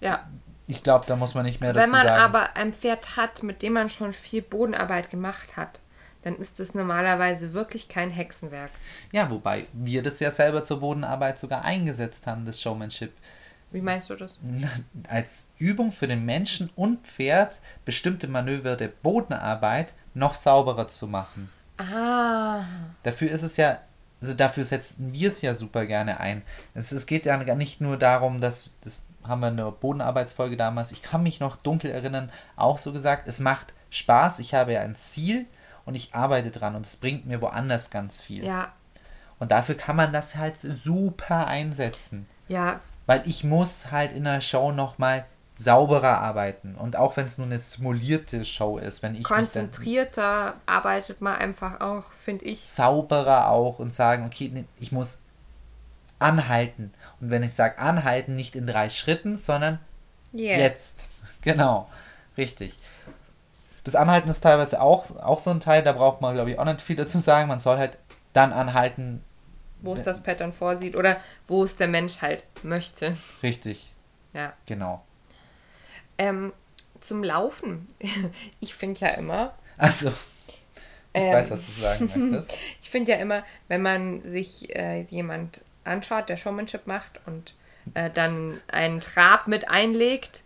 [0.00, 0.26] ja.
[0.66, 2.04] ich glaube, da muss man nicht mehr dazu sagen.
[2.04, 5.80] Wenn man aber ein Pferd hat, mit dem man schon viel Bodenarbeit gemacht hat,
[6.22, 8.70] dann ist es normalerweise wirklich kein Hexenwerk.
[9.12, 13.12] Ja, wobei wir das ja selber zur Bodenarbeit sogar eingesetzt haben, das Showmanship.
[13.74, 14.38] Wie meinst du das?
[15.08, 21.50] Als Übung für den Menschen und Pferd bestimmte Manöver der Bodenarbeit noch sauberer zu machen.
[21.76, 22.62] Ah.
[23.02, 23.80] Dafür ist es ja,
[24.20, 26.42] also dafür setzen wir es ja super gerne ein.
[26.74, 30.92] Es, es geht ja nicht nur darum, dass, das haben wir in der Bodenarbeitsfolge damals,
[30.92, 34.82] ich kann mich noch dunkel erinnern, auch so gesagt, es macht Spaß, ich habe ja
[34.82, 35.46] ein Ziel
[35.84, 38.44] und ich arbeite dran und es bringt mir woanders ganz viel.
[38.44, 38.72] Ja.
[39.40, 42.28] Und dafür kann man das halt super einsetzen.
[42.46, 42.78] Ja.
[43.06, 45.24] Weil ich muss halt in der Show nochmal
[45.56, 46.74] sauberer arbeiten.
[46.74, 49.22] Und auch wenn es nur eine simulierte Show ist, wenn ich.
[49.22, 52.64] Konzentrierter arbeitet man einfach auch, finde ich.
[52.66, 55.20] Sauberer auch und sagen, okay, ich muss
[56.18, 56.92] anhalten.
[57.20, 59.78] Und wenn ich sage anhalten, nicht in drei Schritten, sondern
[60.32, 60.58] Yeah.
[60.58, 61.08] jetzt.
[61.42, 61.90] Genau,
[62.38, 62.78] richtig.
[63.84, 66.64] Das Anhalten ist teilweise auch, auch so ein Teil, da braucht man, glaube ich, auch
[66.64, 67.48] nicht viel dazu sagen.
[67.48, 67.98] Man soll halt
[68.32, 69.22] dann anhalten,
[69.84, 73.16] Wo es das Pattern vorsieht oder wo es der Mensch halt möchte.
[73.42, 73.92] richtig,
[74.32, 74.52] Ja.
[74.66, 75.04] genau.
[76.18, 76.52] Ähm,
[77.00, 77.86] zum Laufen.
[78.60, 80.10] Ich finde ja immer, Also,
[81.12, 81.32] ich Ähm.
[81.34, 82.56] weiß, was du sagen möchtest.
[82.82, 87.54] ich finde ja immer, wenn man sich äh, jemand anschaut, der Showmanship macht und
[87.94, 90.40] äh, dann einen Trab mit einlegt,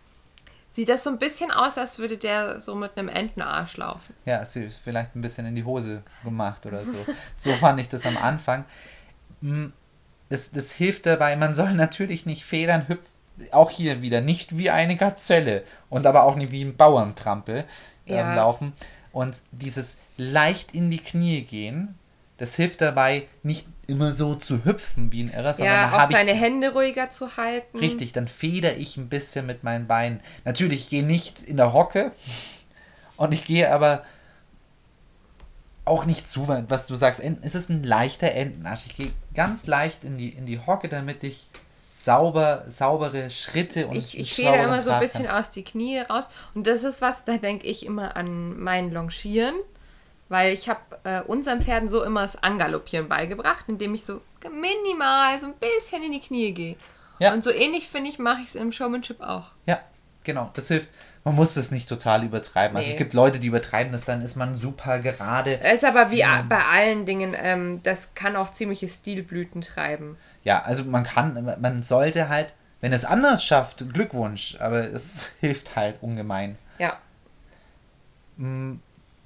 [0.71, 4.13] sieht das so ein bisschen aus, als würde der so mit einem Entenarsch laufen.
[4.25, 6.97] Ja, sie ist vielleicht ein bisschen in die Hose gemacht oder so.
[7.35, 8.65] So fand ich das am Anfang.
[9.41, 9.67] Mm,
[10.29, 13.05] Das, das hilft dabei, man soll natürlich nicht Federn hüpfen.
[13.51, 17.63] Auch hier wieder nicht wie eine Gazelle und aber auch nicht wie ein Bauerntrampel
[18.05, 18.35] ähm, Ja.
[18.35, 18.73] laufen.
[19.11, 21.97] Und dieses leicht in die Knie gehen,
[22.37, 26.33] das hilft dabei, nicht immer so zu hüpfen wie ein Irrer, sondern Ja, auch seine
[26.33, 27.79] ich Hände ruhiger zu halten.
[27.79, 30.19] Richtig, dann feder ich ein bisschen mit meinen Beinen.
[30.45, 32.11] Natürlich, ich gehe nicht in der Hocke
[33.17, 34.03] und ich gehe aber
[35.89, 37.19] auch nicht zu weit, was du sagst.
[37.19, 38.85] Enten- Es ist ein leichter Entenarsch.
[38.87, 41.47] Ich gehe ganz leicht in die, in die Hocke, damit ich
[41.93, 45.35] sauber, saubere Schritte und Ich, ich schlaueren immer so ein bisschen kann.
[45.37, 46.29] aus die Knie raus.
[46.55, 49.55] Und das ist was, da denke ich immer an mein Longieren.
[50.29, 55.39] Weil ich habe äh, unseren Pferden so immer das Angaloppieren beigebracht, indem ich so minimal
[55.39, 56.75] so ein bisschen in die Knie gehe.
[57.17, 57.33] Ja.
[57.33, 59.45] Und so ähnlich, finde ich, mache ich es im Showmanship auch.
[59.65, 59.79] Ja,
[60.23, 60.51] genau.
[60.53, 60.87] Das hilft.
[61.25, 62.75] Man muss das nicht total übertreiben.
[62.77, 62.93] Also Nee.
[62.93, 65.59] es gibt Leute, die übertreiben das, dann ist man super gerade.
[65.61, 66.45] Es ist aber wie Ja.
[66.47, 70.17] bei allen Dingen, ähm, das kann auch ziemliche Stilblüten treiben.
[70.43, 75.75] Ja, also man kann, man sollte halt, wenn es anders schafft, Glückwunsch, aber es hilft
[75.75, 76.57] halt ungemein.
[76.77, 76.97] Ja.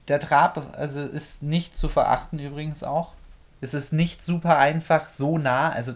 [0.07, 3.13] Der Trab, also ist nicht zu verachten übrigens auch.
[3.61, 5.93] Es ist nicht super einfach, so nah, also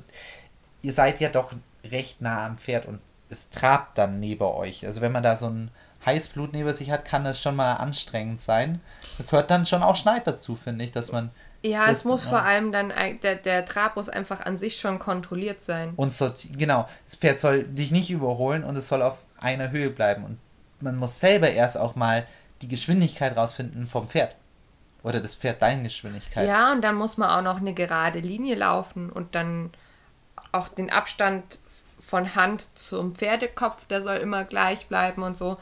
[0.84, 1.52] ihr seid ja doch
[1.84, 4.86] recht nah am Pferd und es trabt dann neben euch.
[4.86, 5.72] Also wenn man da so ein
[6.08, 8.82] Heißblut neben sich hat, kann das schon mal anstrengend sein.
[9.20, 11.30] Da gehört dann schon auch Schneid dazu, finde ich, dass man
[11.64, 12.30] Ja, Das- es muss ja.
[12.32, 12.92] vor allem dann,
[13.24, 15.94] der, der Trab muss einfach an sich schon kontrolliert sein.
[15.96, 19.90] Und sorti genau, das Pferd soll dich nicht überholen und es soll auf einer Höhe
[19.90, 20.24] bleiben.
[20.24, 20.40] Und
[20.80, 22.26] man muss selber erst auch mal
[22.62, 24.36] die Geschwindigkeit rausfinden vom Pferd.
[25.04, 26.48] Oder das Pferd deine Geschwindigkeit.
[26.48, 29.72] Ja, und dann muss man auch noch eine gerade Linie laufen und dann
[30.52, 31.44] auch den Abstand
[32.00, 35.58] von Hand zum Pferdekopf, der soll immer gleich bleiben und so.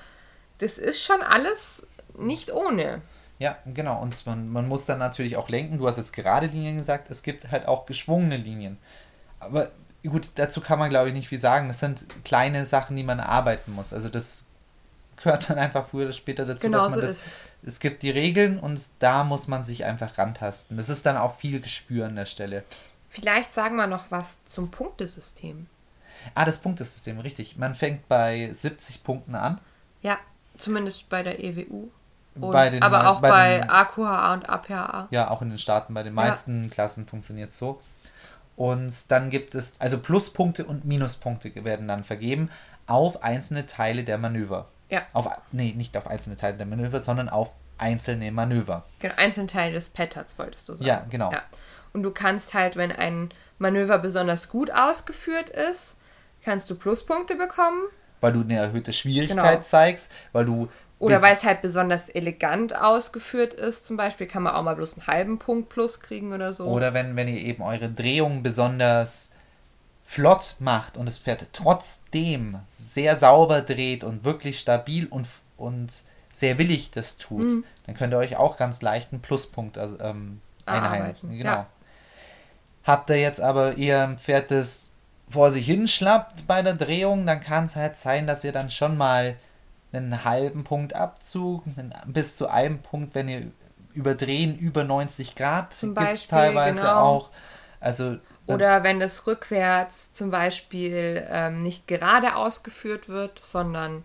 [0.59, 1.87] Das ist schon alles
[2.17, 3.01] nicht ohne.
[3.39, 4.01] Ja, genau.
[4.01, 5.77] Und man, man muss dann natürlich auch lenken.
[5.77, 8.77] Du hast jetzt gerade Linien gesagt, es gibt halt auch geschwungene Linien.
[9.39, 9.71] Aber
[10.07, 11.67] gut, dazu kann man glaube ich nicht viel sagen.
[11.67, 13.91] Das sind kleine Sachen, die man arbeiten muss.
[13.93, 14.47] Also das
[15.17, 17.11] gehört dann einfach früher oder später dazu, Genau dass man so das.
[17.11, 17.47] ist es.
[17.63, 20.77] Es gibt die Regeln und da muss man sich einfach rantasten.
[20.77, 22.63] Das ist dann auch viel Gespür an der Stelle.
[23.09, 25.67] Vielleicht sagen wir noch was zum Punktesystem.
[26.33, 27.57] Ah, das Punktesystem, richtig.
[27.57, 29.59] Man fängt bei 70 Punkten an.
[30.01, 30.17] Ja,
[30.57, 31.89] zumindest bei der EWU.
[32.35, 35.07] Und, Bei den aber auch bei bei, den- AQHA und APHA.
[35.09, 37.79] Ja, auch in den Staaten bei den meisten Klassen funktioniert es so.
[38.57, 42.49] Und dann gibt es, also Pluspunkte und Minuspunkte werden dann vergeben
[42.87, 44.67] auf einzelne Teile der Manöver.
[44.89, 45.01] Ja.
[45.13, 48.83] Auf, nee, nicht auf einzelne Teile der Manöver, sondern auf einzelne Manöver.
[48.99, 50.85] Genau, einzelne Teile des Patterns, wolltest du sagen.
[50.85, 51.31] Ja, genau.
[51.31, 51.41] Ja.
[51.93, 53.29] Und du kannst halt, wenn ein
[53.59, 55.97] Manöver besonders gut ausgeführt ist,
[56.43, 57.81] kannst du Pluspunkte bekommen.
[58.25, 59.61] Weil du eine erhöhte Schwierigkeit Genau.
[59.61, 60.67] zeigst, weil du.
[60.97, 64.97] Oder weil es halt besonders elegant ausgeführt ist, zum Beispiel, kann man auch mal bloß
[64.97, 66.65] einen halben Punkt plus kriegen oder so.
[66.67, 69.33] Oder wenn, wenn ihr eben eure Drehung besonders
[70.05, 75.89] flott macht und das Pferd trotzdem sehr sauber dreht und wirklich stabil und, und
[76.31, 77.63] sehr willig das tut, Mhm.
[77.85, 80.41] dann könnt ihr euch auch ganz leicht einen Pluspunkt also, ähm.
[80.65, 81.49] Erarbeiten, Genau.
[81.51, 81.67] ja.
[82.85, 84.91] Habt ihr jetzt aber eher ein Pferd, das
[85.27, 88.97] vor sich hinschlappt bei der Drehung, dann kann es halt sein, dass ihr dann schon
[88.97, 89.35] mal
[89.91, 91.63] einen halben Punkt Abzug,
[92.05, 93.51] bis zu einem Punkt, wenn ihr
[93.93, 97.01] überdrehen über 90 Grad, gibt's Beispiel, teilweise genau.
[97.01, 97.29] auch.
[97.79, 98.17] Also
[98.47, 104.03] Oder wenn das rückwärts zum Beispiel ähm, nicht gerade ausgeführt wird, sondern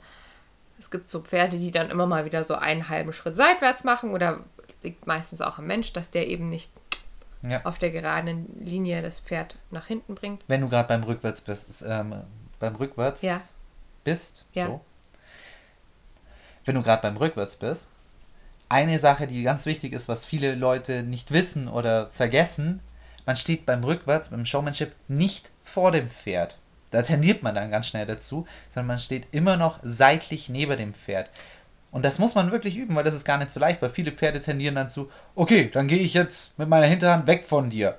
[0.79, 4.13] es gibt so Pferde, die dann immer mal wieder so einen halben Schritt seitwärts machen
[4.13, 4.41] oder
[4.83, 6.71] liegt meistens auch am Mensch, dass der eben nicht
[7.43, 7.61] Ja.
[7.65, 10.43] auf der geraden Linie das Pferd nach hinten bringt.
[10.47, 12.15] wenn du gerade beim Rückwärts bist, ist, ähm,
[12.59, 13.41] beim Rückwärts Ja.
[14.05, 14.67] bist, Ja.
[14.67, 14.81] so.
[16.65, 17.89] Wenn du gerade beim Rückwärts bist,
[18.69, 22.81] eine Sache, die ganz wichtig ist, was viele Leute nicht wissen oder vergessen,
[23.27, 26.57] man steht beim Rückwärts, beim Showmanship nicht vor dem Pferd.
[26.91, 30.93] Da tendiert man dann ganz schnell dazu, sondern man steht immer noch seitlich neben dem
[30.95, 31.31] Pferd.
[31.93, 34.13] Und das muss man wirklich üben, weil das ist gar nicht so leicht, weil viele
[34.13, 37.99] Pferde tendieren dann zu, okay, dann gehe ich jetzt mit meiner Hinterhand weg von dir.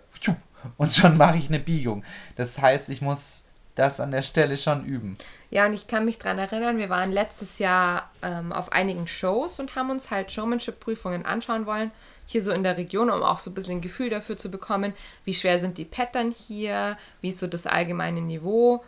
[0.78, 2.04] Und schon mache ich eine Biegung.
[2.36, 5.18] Das heißt, ich muss das an der Stelle schon üben.
[5.50, 9.60] Ja, und ich kann mich daran erinnern, wir waren letztes Jahr ähm, auf einigen Shows
[9.60, 11.92] und haben uns halt Showmanship-Prüfungen anschauen wollen,
[12.26, 14.94] hier so in der Region, um auch so ein bisschen ein Gefühl dafür zu bekommen,
[15.26, 18.84] wie schwer sind die Pattern hier, wie ist so das allgemeine Niveau.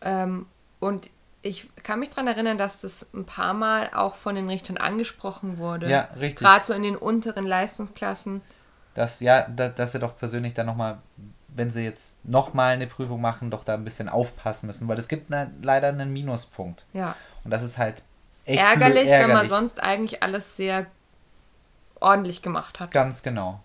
[0.00, 0.46] Ähm,
[0.80, 1.10] und
[1.42, 5.58] ich kann mich daran erinnern, dass das ein paar Mal auch von den Richtern angesprochen
[5.58, 5.88] wurde.
[5.88, 6.38] Ja, richtig.
[6.38, 8.42] Gerade so in den unteren Leistungsklassen.
[8.94, 10.98] Dass, ja, da, dass sie doch persönlich dann nochmal,
[11.48, 15.06] wenn sie jetzt nochmal eine Prüfung machen, doch da ein bisschen aufpassen müssen, weil es
[15.06, 16.84] gibt ne, leider einen Minuspunkt.
[16.92, 17.14] Ja.
[17.44, 18.02] Und das ist halt
[18.44, 19.28] echt Ärgerlich, blöd, ärgerlich.
[19.28, 20.86] wenn man sonst eigentlich alles sehr
[22.00, 22.90] ordentlich gemacht hat.
[22.90, 23.60] Ganz genau.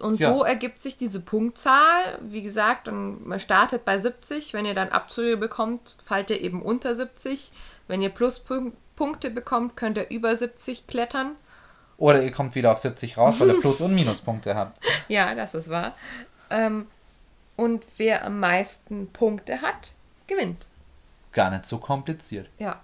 [0.00, 0.32] Und Ja.
[0.32, 2.18] so ergibt sich diese Punktzahl.
[2.22, 4.52] Wie gesagt, und man startet bei 70.
[4.52, 7.52] Wenn ihr dann Abzüge bekommt, fallt ihr eben unter 70.
[7.86, 11.32] Wenn ihr Pluspunkte bekommt, könnt ihr über 70 klettern.
[11.98, 14.80] Oder ihr kommt wieder auf 70 raus, weil ihr Plus- und Minuspunkte habt.
[15.08, 15.94] Ja, das ist wahr.
[16.50, 16.86] Ähm,
[17.56, 19.92] und wer am meisten Punkte hat,
[20.26, 20.66] gewinnt.
[21.32, 22.48] Gar nicht so kompliziert.
[22.58, 22.80] Ja.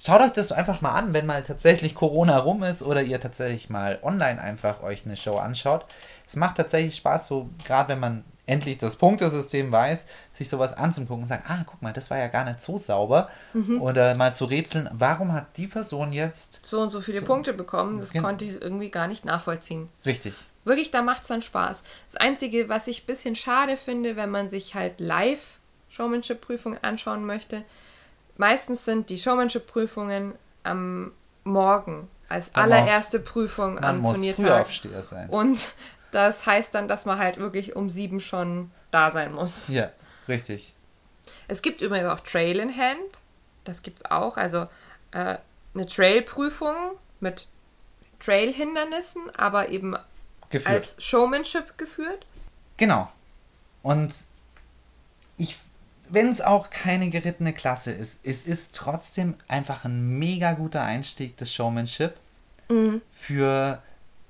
[0.00, 3.68] Schaut euch das einfach mal an, wenn mal tatsächlich Corona rum ist oder ihr tatsächlich
[3.68, 5.86] mal online einfach euch eine Show anschaut.
[6.26, 11.22] Es macht tatsächlich Spaß, so gerade wenn man endlich das Punktesystem weiß, sich sowas anzugucken
[11.22, 13.28] und sagen, ah, guck mal, das war ja gar nicht so sauber.
[13.80, 18.00] Oder mal zu rätseln, warum hat die Person jetzt So und so viele Punkte bekommen,
[18.00, 19.88] das konnte ich irgendwie gar nicht nachvollziehen.
[20.06, 20.34] richtig?
[20.64, 21.82] Wirklich, da macht es dann Spaß.
[22.12, 27.24] Das Einzige, was ich ein bisschen schade finde, wenn man sich halt live Showmanship-Prüfungen anschauen
[27.24, 27.64] möchte,
[28.38, 31.12] meistens sind die Showmanship-Prüfungen am
[31.44, 34.46] Morgen als Man muss- allererste Prüfung Man am muss Turniertag.
[34.46, 35.28] Frühaufsteher sein.
[35.30, 35.74] Und
[36.12, 39.68] das heißt dann, dass man halt wirklich um sieben schon da sein muss.
[39.68, 39.90] Ja,
[40.26, 40.72] richtig.
[41.48, 42.98] Es gibt übrigens auch Trail in Hand.
[43.64, 44.36] Das gibt's auch.
[44.36, 44.66] Also
[45.12, 45.36] äh,
[45.74, 46.74] eine Trail-Prüfung
[47.20, 47.46] mit
[48.20, 49.96] Trail-Hindernissen, aber eben
[50.50, 50.74] Geführt.
[50.74, 52.26] als Showmanship geführt.
[52.76, 53.10] Genau.
[53.82, 54.12] Und
[55.36, 55.56] ich,
[56.10, 61.36] wenn es auch keine gerittene Klasse ist, es ist trotzdem einfach ein mega guter Einstieg
[61.36, 62.14] des Showmanship
[63.12, 63.82] für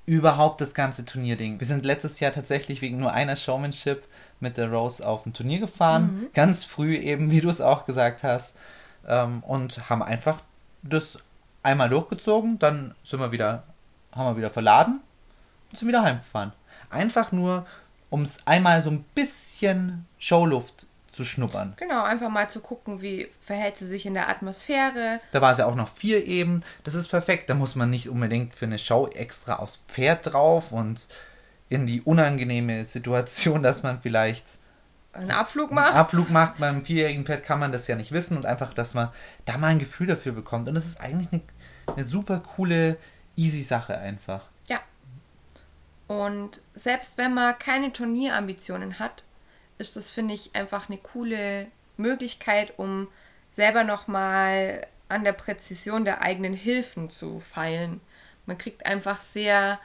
[0.05, 1.59] überhaupt das ganze Turnierding.
[1.59, 4.03] Wir sind letztes Jahr tatsächlich wegen nur einer Showmanship
[4.39, 6.27] mit der Rose auf ein Turnier gefahren.
[6.33, 8.57] Ganz früh eben, wie du es auch gesagt hast.
[9.07, 10.41] Ähm, und haben einfach
[10.81, 11.19] das
[11.63, 13.63] einmal durchgezogen, dann sind wir wieder,
[14.13, 15.01] haben wir wieder verladen
[15.69, 16.53] und sind wieder heimgefahren.
[16.89, 17.65] Einfach nur,
[18.09, 20.87] um es einmal so ein bisschen Showluft
[21.19, 21.73] zu schnuppern.
[21.75, 25.19] Genau, einfach mal zu gucken, wie verhält sie sich in der Atmosphäre.
[25.33, 26.63] Da war ja auch noch vier eben.
[26.85, 27.49] Das ist perfekt.
[27.49, 31.07] Da muss man nicht unbedingt für eine Show extra aufs Pferd drauf und
[31.67, 34.45] in die unangenehme Situation, dass man vielleicht
[35.11, 35.95] Einen Abflug einen macht.
[35.95, 36.57] Abflug macht.
[36.57, 39.09] Beim vierjährigen Pferd kann man das ja nicht wissen und einfach, dass man
[39.43, 40.69] da mal ein Gefühl dafür bekommt.
[40.69, 41.41] Und es ist eigentlich eine,
[41.97, 42.95] eine super coole,
[43.35, 44.43] easy Sache einfach.
[44.69, 44.79] Ja.
[46.07, 49.25] Und selbst wenn man keine Turnierambitionen hat,
[49.79, 51.67] ist das, finde ich, einfach eine coole
[51.97, 53.07] Möglichkeit, um
[53.51, 57.99] selber nochmal an der Präzision der eigenen Hilfen zu feilen.
[58.45, 59.79] Man kriegt einfach sehr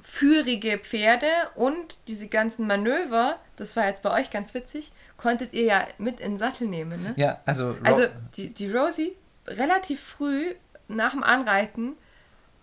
[0.00, 5.64] führige Pferde und diese ganzen Manöver, das war jetzt bei euch ganz witzig, konntet ihr
[5.64, 7.02] ja mit in den Sattel nehmen.
[7.02, 7.14] Ne?
[7.16, 10.54] Ja, also, Ro- Also die, die Rosie, relativ früh
[10.86, 11.94] nach dem Anreiten,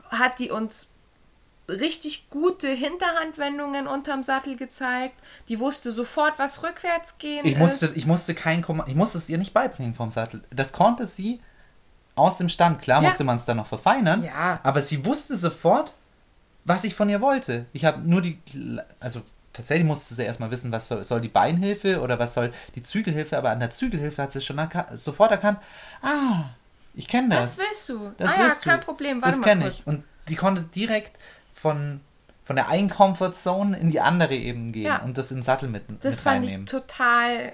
[0.10, 0.92] hat die uns
[1.68, 5.16] richtig gute Hinterhandwendungen unterm Sattel gezeigt.
[5.50, 7.98] Die wusste sofort, was rückwärts gehen Ich musste, ist.
[7.98, 10.44] ich musste kein Komma, ich musste es ihr nicht beibringen vom Sattel.
[10.52, 11.40] Das konnte sie
[12.16, 12.82] aus dem Stand.
[12.82, 13.10] Klar Ja.
[13.10, 14.60] musste man es dann noch verfeinern, Ja.
[14.64, 15.94] aber sie wusste sofort,
[16.64, 17.66] was ich von ihr wollte.
[17.74, 18.40] Ich habe nur die,
[19.00, 19.22] also
[19.54, 23.38] tatsächlich musste sie erstmal wissen, was soll, soll die Beinhilfe oder was soll die Zügelhilfe,
[23.38, 25.60] aber an der Zügelhilfe hat sie schon erka- sofort erkannt,
[26.02, 26.46] ah,
[26.94, 27.58] ich kenne das.
[27.58, 28.12] Das willst du.
[28.18, 28.70] Das ah ja, willst du.
[28.70, 29.22] kein Problem.
[29.22, 29.80] Warte das mal kenne kurz.
[29.80, 29.88] ich.
[29.88, 31.18] Und die konnte direkt
[31.66, 32.00] von,
[32.44, 35.02] von der einen Comfort-Zone in die andere eben gehen Ja.
[35.02, 36.66] und das in den Sattel mit, Das mit fand reinnehmen.
[36.66, 37.54] ich total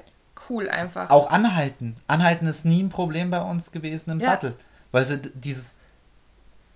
[0.49, 1.09] cool einfach.
[1.09, 1.95] Auch anhalten.
[2.07, 4.31] Anhalten ist nie ein Problem bei uns gewesen im Ja.
[4.31, 4.57] Sattel.
[4.91, 5.77] Weil sie dieses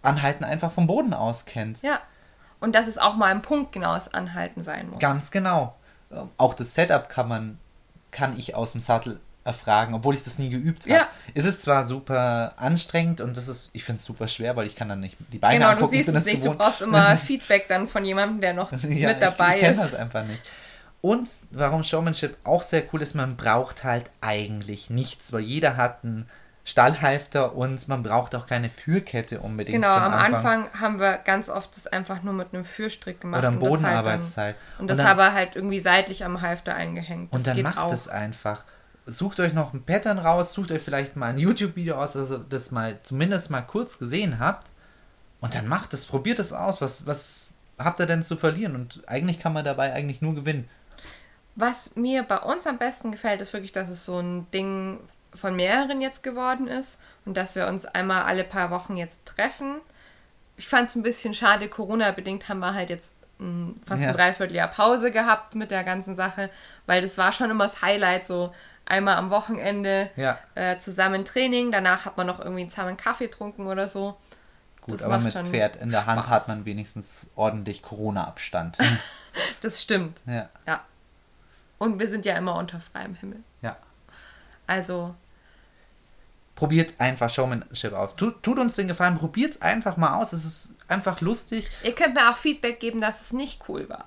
[0.01, 1.81] Anhalten einfach vom Boden aus kennt.
[1.81, 1.99] Ja.
[2.61, 4.99] Und dass es auch mal ein punktgenaues Anhalten sein muss.
[4.99, 5.75] Ganz genau.
[6.09, 7.59] Ähm, Auch das Setup kann man,
[8.11, 10.91] kann ich aus dem Sattel erfragen, obwohl ich das nie geübt habe.
[10.93, 11.07] Ja.
[11.33, 14.75] Es ist zwar super anstrengend und das ist, ich finde es super schwer, weil ich
[14.75, 15.91] kann dann nicht die Beine Genau, du angucken.
[15.91, 16.37] siehst bin es nicht.
[16.39, 16.57] Du gewohnt.
[16.59, 19.83] brauchst immer Feedback dann von jemandem, der noch Ja, mit dabei ich, ich kenne ist.
[19.83, 20.41] das einfach nicht.
[21.01, 26.03] Und warum Showmanship auch sehr cool ist, man braucht halt eigentlich nichts, weil jeder hat
[26.03, 26.27] einen
[26.63, 29.75] Stallhalfter und man braucht auch keine Führkette unbedingt.
[29.75, 33.37] Genau, am Anfang haben wir ganz oft das einfach nur mit einem Führstrick gemacht.
[33.39, 34.55] Oder am und das halt dann- Bodenarbeitsteil.
[34.79, 37.31] Und das dann, aber halt irgendwie seitlich am Halfter eingehängt.
[37.31, 37.93] Das und dann macht auch.
[37.93, 38.63] es einfach.
[39.07, 42.71] Sucht euch noch ein Pattern raus, sucht euch vielleicht mal ein YouTube-Video aus, also das
[42.71, 44.67] mal zumindest mal kurz gesehen habt.
[45.41, 48.75] Und dann macht es, probiert es aus, was, was habt ihr denn zu verlieren?
[48.75, 50.67] Und eigentlich kann man dabei eigentlich nur gewinnen.
[51.55, 54.99] Was mir bei uns am besten gefällt, ist wirklich, dass es so ein Ding
[55.33, 59.75] von mehreren jetzt geworden ist und dass wir uns einmal alle paar Wochen jetzt treffen.
[60.57, 63.13] Ich fand es ein bisschen schade, Corona-bedingt haben wir halt jetzt
[63.85, 64.09] fast Ja.
[64.09, 66.49] ein Dreivierteljahr Pause gehabt mit der ganzen Sache,
[66.85, 68.53] weil das war schon immer das Highlight, so
[68.85, 70.37] einmal am Wochenende Ja.
[70.55, 74.17] äh, zusammen Training, danach hat man noch irgendwie zusammen einen Kaffee getrunken oder so.
[74.81, 76.29] Gut, Das aber mit Pferd in der Hand Spaß.
[76.29, 78.77] hat man wenigstens ordentlich Corona-Abstand.
[79.59, 80.47] Das stimmt, ja.
[80.65, 80.81] ja.
[81.77, 83.43] Und wir sind ja immer unter freiem Himmel.
[83.61, 83.75] ja.
[84.65, 85.13] Also,
[86.55, 88.15] Probiert einfach Showmanship auf.
[88.15, 90.31] Tut, tut uns den Gefallen, probiert es einfach mal aus.
[90.31, 91.69] Es ist einfach lustig.
[91.83, 94.05] ihr könnt mir auch Feedback geben, dass es nicht cool war.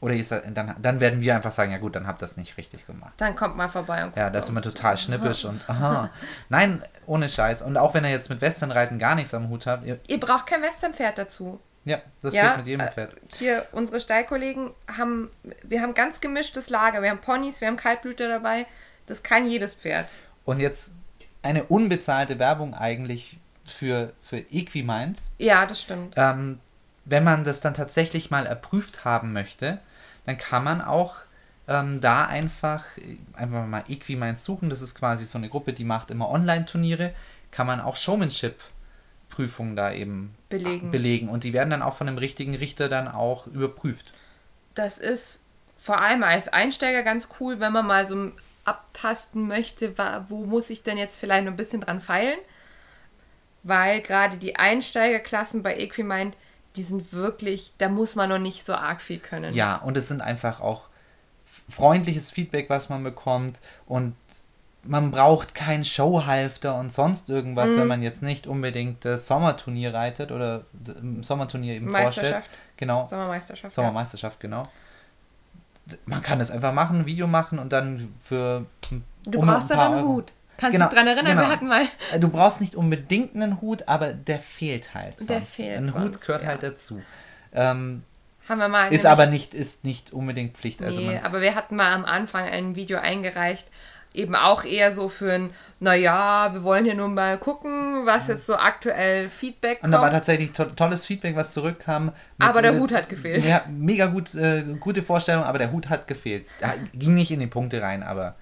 [0.00, 2.36] Oder ihr seid, dann, dann werden wir einfach sagen, ja gut, dann habt ihr das
[2.36, 3.14] nicht richtig gemacht.
[3.16, 6.10] Dann kommt mal vorbei und Ja, guckt da sind wir uns total schnippisch und aha.
[6.50, 7.62] Nein, ohne Scheiß.
[7.62, 10.46] Und auch wenn ihr jetzt mit Westernreiten gar nichts am Hut habt, ihr, Ihr braucht
[10.46, 11.60] kein Westernpferd dazu.
[11.84, 13.12] ja, das ja, geht mit jedem äh, Pferd.
[13.38, 15.30] Hier, unsere Stallkollegen haben,
[15.62, 17.00] wir haben ganz gemischtes Lager.
[17.02, 18.66] Wir haben Ponys, wir haben Kaltblüter dabei.
[19.06, 20.08] Das kann jedes Pferd.
[20.44, 20.94] Und jetzt
[21.42, 25.30] eine unbezahlte Werbung eigentlich für, für Equiminds.
[25.38, 26.14] Ja, das stimmt.
[26.16, 26.60] Ähm,
[27.04, 29.78] wenn man das dann tatsächlich mal erprüft haben möchte,
[30.26, 31.14] dann kann man auch
[31.68, 32.84] ähm, da einfach,
[33.32, 34.70] einfach mal Equiminds suchen.
[34.70, 37.14] Das ist quasi so eine Gruppe, die macht immer Online-Turniere.
[37.50, 40.90] Kann man auch Showmanship-Prüfungen da eben Belegen.
[40.90, 41.28] belegen.
[41.28, 44.12] Und die werden dann auch von einem richtigen Richter dann auch überprüft.
[44.74, 45.44] Das ist
[45.78, 48.32] vor allem als Einsteiger ganz cool, wenn man mal so
[48.64, 49.94] abtasten möchte,
[50.28, 52.38] wo muss ich denn jetzt vielleicht noch ein bisschen dran feilen.
[53.62, 56.36] Weil gerade die Einsteigerklassen bei Equimind,
[56.76, 59.54] die sind wirklich, da muss man noch nicht so arg viel können.
[59.54, 60.82] Ja, und es sind einfach auch
[61.68, 63.58] freundliches Feedback, was man bekommt.
[63.86, 64.14] Und
[64.82, 67.76] man braucht keinen Showhalfter und sonst irgendwas, Mhm.
[67.78, 70.64] wenn man jetzt nicht unbedingt das Sommerturnier reitet oder
[71.22, 72.16] Sommerturnier eben vorstellt.
[72.34, 72.50] Meisterschaft.
[72.76, 73.74] Genau, Sommermeisterschaft.
[73.74, 74.68] Sommermeisterschaft, genau.
[75.86, 78.66] D- Man kann es einfach machen, ein Video machen und dann für.
[78.90, 78.98] ja.
[79.28, 80.32] Du um brauchst ein paar aber einen Hut.
[80.58, 81.26] Kannst Genau, du dich dran erinnern?
[81.36, 81.40] genau.
[81.42, 81.82] Wir hatten mal.
[82.12, 85.18] Äh, Du brauchst nicht unbedingt einen Hut, aber der fehlt halt.
[85.18, 85.28] Sonst.
[85.30, 86.48] Der fehlt Ein Hut sonst, gehört ja.
[86.48, 87.02] halt dazu.
[87.52, 88.02] Ähm,
[88.48, 88.84] Haben wir mal.
[88.86, 90.82] ist nämlich- aber nicht, ist nicht unbedingt Pflicht.
[90.82, 93.66] Also nee, man, aber wir hatten mal am Anfang ein Video eingereicht,
[94.14, 95.50] eben auch eher so für ein,
[95.80, 100.04] naja, wir wollen hier nur mal gucken, was jetzt so aktuell Feedback Und da war
[100.04, 100.14] kommt.
[100.14, 102.12] tatsächlich to tolles Feedback, was zurückkam.
[102.38, 103.44] Aber der Hut hat gefehlt.
[103.44, 106.46] Ja, mega gut, äh, gute Vorstellung, aber der Hut hat gefehlt.
[106.94, 108.36] Ging nicht in die Punkte rein, aber.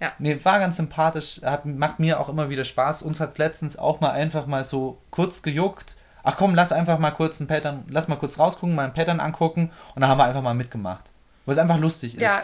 [0.00, 0.12] Ja.
[0.18, 3.02] Nee, war ganz sympathisch, hat, macht mir auch immer wieder Spaß.
[3.02, 5.96] Uns hat letztens auch mal einfach mal so kurz gejuckt.
[6.22, 9.18] Ach komm, lass einfach mal kurz ein Pattern, lass mal kurz rausgucken, mal ein Pattern
[9.18, 11.04] angucken und dann haben wir einfach mal mitgemacht.
[11.46, 12.20] Wo es einfach lustig ist.
[12.20, 12.42] Ja,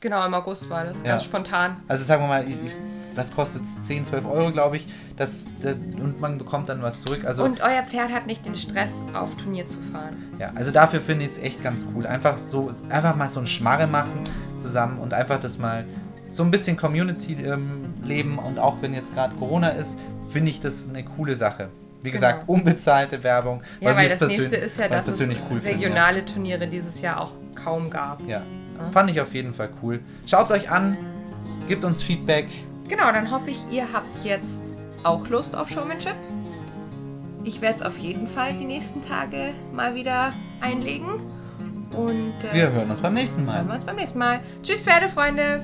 [0.00, 1.08] genau, im August war das, Ja.
[1.10, 1.78] ganz spontan.
[1.88, 2.72] Also sagen wir mal, ich, ich-
[3.14, 3.82] was kostet es?
[3.82, 4.86] 10, 12 Euro, glaube ich.
[5.16, 7.24] Das, das, und man bekommt dann was zurück.
[7.24, 10.36] Also Und euer Pferd hat nicht den Stress, auf Turnier zu fahren.
[10.38, 12.06] Ja, also dafür finde ich es echt ganz cool.
[12.06, 14.22] Einfach so, einfach mal so ein Schmarre machen
[14.58, 15.84] zusammen und einfach das mal
[16.28, 19.98] so ein bisschen Community ähm, leben und auch wenn jetzt gerade Corona ist,
[20.30, 21.68] finde ich das eine coole Sache.
[22.02, 22.52] Wie gesagt, Genau.
[22.58, 23.62] unbezahlte Werbung.
[23.80, 27.20] Ja, weil es das nächste ist ja, weil dass es cool regionale Turniere dieses Jahr
[27.20, 28.22] auch kaum gab.
[28.22, 28.42] Ja.
[28.78, 28.88] ja.
[28.90, 30.00] Fand ich auf jeden Fall cool.
[30.26, 30.96] Schaut es euch an,
[31.66, 32.46] gebt uns Feedback.
[32.88, 34.62] Genau, dann hoffe ich, ihr habt jetzt
[35.02, 36.14] auch Lust auf Showmanship.
[37.44, 41.20] Ich werde es auf jeden Fall die nächsten Tage mal wieder einlegen.
[41.90, 43.56] Und äh, Wir hören uns beim nächsten Mal.
[43.58, 44.40] hören wir uns beim nächsten Mal.
[44.62, 45.62] Tschüss, Pferdefreunde!